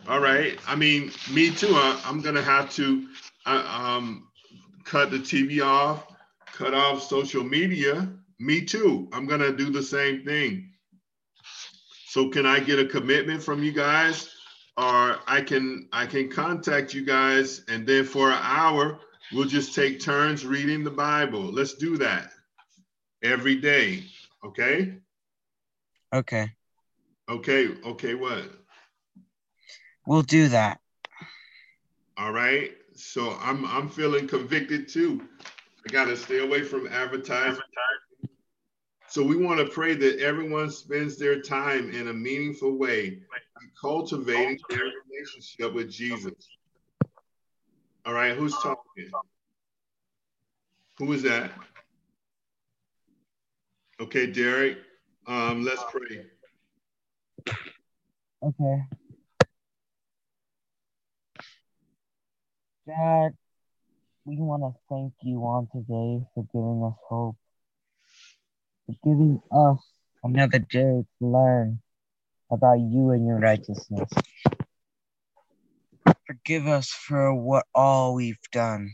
All 0.08 0.20
right. 0.20 0.58
I 0.66 0.74
mean, 0.74 1.12
me 1.32 1.50
too. 1.50 1.74
I, 1.74 2.00
I'm 2.04 2.20
gonna 2.20 2.42
have 2.42 2.70
to 2.74 3.06
uh, 3.46 3.80
um, 3.82 4.28
cut 4.84 5.10
the 5.10 5.18
TV 5.18 5.62
off, 5.62 6.06
cut 6.46 6.74
off 6.74 7.02
social 7.02 7.44
media. 7.44 8.10
Me 8.38 8.62
too. 8.62 9.08
I'm 9.12 9.26
gonna 9.26 9.52
do 9.52 9.70
the 9.70 9.82
same 9.82 10.24
thing. 10.24 10.72
So 12.06 12.30
can 12.30 12.46
I 12.46 12.60
get 12.60 12.78
a 12.78 12.86
commitment 12.86 13.42
from 13.42 13.62
you 13.62 13.72
guys, 13.72 14.30
or 14.78 15.18
I 15.26 15.42
can 15.42 15.88
I 15.92 16.06
can 16.06 16.30
contact 16.30 16.94
you 16.94 17.04
guys, 17.04 17.64
and 17.68 17.86
then 17.86 18.04
for 18.04 18.30
an 18.30 18.40
hour 18.40 18.98
we'll 19.32 19.44
just 19.44 19.74
take 19.74 20.00
turns 20.00 20.46
reading 20.46 20.84
the 20.84 20.90
Bible. 20.90 21.42
Let's 21.42 21.74
do 21.74 21.98
that 21.98 22.30
every 23.22 23.56
day. 23.56 24.04
Okay. 24.44 24.94
Okay. 26.12 26.50
Okay. 27.28 27.68
Okay. 27.84 28.14
What? 28.14 28.44
We'll 30.06 30.22
do 30.22 30.48
that. 30.48 30.80
All 32.16 32.32
right. 32.32 32.72
So 32.94 33.36
I'm 33.40 33.64
I'm 33.66 33.88
feeling 33.88 34.26
convicted 34.26 34.88
too. 34.88 35.22
I 35.86 35.92
gotta 35.92 36.16
stay 36.16 36.40
away 36.40 36.62
from 36.62 36.86
advertising. 36.88 37.62
So 39.08 39.22
we 39.22 39.36
want 39.36 39.58
to 39.58 39.66
pray 39.66 39.94
that 39.94 40.20
everyone 40.20 40.70
spends 40.70 41.16
their 41.16 41.40
time 41.40 41.90
in 41.90 42.08
a 42.08 42.12
meaningful 42.12 42.76
way, 42.76 43.20
cultivating 43.80 44.58
their 44.68 44.80
relationship 45.08 45.72
with 45.72 45.90
Jesus. 45.90 46.34
All 48.04 48.12
right, 48.12 48.36
who's 48.36 48.54
talking? 48.54 49.10
Who 50.98 51.12
is 51.12 51.22
that? 51.22 51.52
Okay, 54.00 54.26
Derek. 54.26 54.78
Um, 55.26 55.64
let's 55.64 55.82
pray. 55.90 56.26
Okay. 58.42 58.82
Dad, 62.86 63.32
we 64.24 64.36
want 64.36 64.62
to 64.62 64.72
thank 64.88 65.12
you 65.22 65.40
on 65.40 65.66
today 65.72 66.24
for 66.32 66.46
giving 66.52 66.84
us 66.84 66.94
hope, 67.08 67.36
for 68.86 68.94
giving 69.04 69.42
us 69.50 69.78
another 70.22 70.60
day 70.60 71.04
to 71.18 71.26
learn 71.26 71.80
about 72.50 72.78
you 72.78 73.10
and 73.10 73.26
your 73.26 73.40
righteousness. 73.40 74.08
Forgive 76.26 76.68
us 76.68 76.88
for 76.88 77.34
what 77.34 77.66
all 77.74 78.14
we've 78.14 78.38
done. 78.52 78.92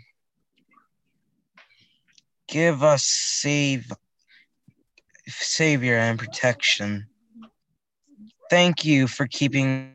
Give 2.49 2.83
us 2.83 3.05
save, 3.05 3.93
savior 5.29 5.97
and 5.97 6.19
protection. 6.19 7.07
Thank 8.51 8.85
you 8.85 9.07
for 9.07 9.27
keeping 9.27 9.95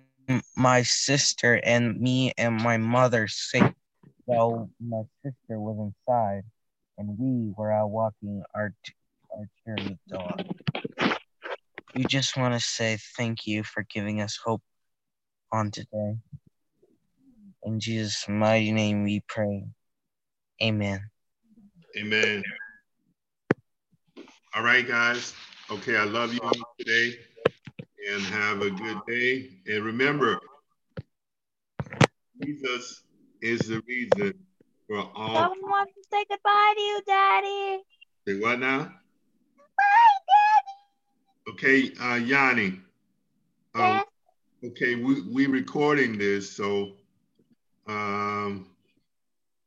my 0.55 0.84
sister 0.84 1.59
and 1.63 1.99
me 1.99 2.34
and 2.38 2.55
my 2.55 2.77
mother 2.77 3.27
safe 3.27 3.73
while 4.25 4.69
my 4.80 5.01
sister 5.23 5.59
was 5.59 5.91
inside 6.07 6.43
and 6.97 7.17
we 7.17 7.51
were 7.57 7.71
out 7.71 7.89
walking 7.89 8.43
our 8.53 8.73
our 9.36 9.49
cherry 9.65 9.97
dog. 10.09 10.45
We 11.95 12.05
just 12.05 12.38
want 12.38 12.53
to 12.53 12.59
say 12.59 12.97
thank 13.17 13.47
you 13.47 13.63
for 13.63 13.84
giving 13.89 14.21
us 14.21 14.38
hope 14.43 14.61
on 15.51 15.71
today. 15.71 16.17
In 17.63 17.80
Jesus' 17.80 18.25
mighty 18.27 18.71
name 18.71 19.03
we 19.03 19.23
pray. 19.27 19.65
Amen. 20.61 21.01
Amen. 21.97 22.43
All 24.56 24.64
right, 24.64 24.88
guys. 24.88 25.36
Okay, 25.70 25.95
I 25.95 26.06
love 26.06 26.34
you 26.34 26.39
all 26.41 26.52
today 26.80 27.20
and 28.12 28.22
have 28.24 28.62
a 28.64 28.72
good 28.72 29.00
day. 29.08 29.50
And 29.68 29.84
remember, 29.84 30.39
Jesus 32.41 33.04
is 33.41 33.60
the 33.68 33.82
reason 33.88 34.34
for 34.88 35.08
all. 35.16 35.36
Someone 35.36 35.70
wants 35.70 35.93
to 35.93 36.02
say 36.12 36.26
goodbye 36.28 36.74
to 36.76 36.82
you, 36.82 37.02
Daddy. 37.06 37.84
Say 38.28 38.39
what 38.39 38.60
now? 38.60 38.80
Bye, 38.80 40.18
Daddy. 41.45 41.54
Okay, 41.54 41.91
uh, 42.02 42.16
Yanni. 42.16 42.80
Uh, 43.76 43.80
Yes. 43.82 44.06
Okay, 44.72 44.95
we 44.95 45.22
we 45.22 45.45
recording 45.45 46.18
this, 46.18 46.52
so 46.52 46.93
um, 47.88 48.68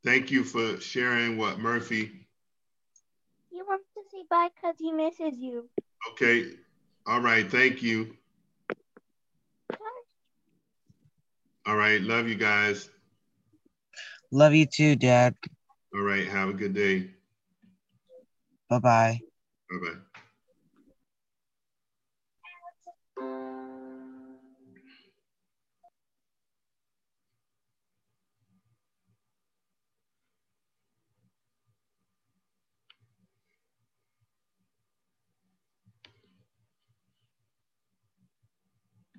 thank 0.05 0.31
you 0.31 0.45
for 0.45 0.79
sharing 0.81 1.39
what 1.39 1.61
Murphy. 1.61 2.22
Daddy. 4.33 4.75
He 4.79 4.93
wants 4.93 5.17
to 5.19 5.25
say 5.25 5.29
bye 5.29 5.29
because 5.29 5.29
he 5.29 5.29
misses 5.29 5.39
you. 5.39 5.69
Okay, 6.13 6.51
all 7.07 7.21
right, 7.21 7.51
thank 7.51 7.83
you. 7.83 8.17
All 11.67 11.77
right, 11.77 12.01
love 12.01 12.29
you 12.29 12.35
guys. 12.35 12.91
Love 14.33 14.55
you 14.55 14.67
too, 14.67 14.97
Dad. 14.97 15.35
All 15.95 16.01
right, 16.01 16.27
have 16.27 16.49
a 16.49 16.53
good 16.53 16.75
day. 16.75 17.11
Bye 18.69 18.79
bye. 18.79 19.21
Bye 19.71 19.79
bye. 19.81 19.99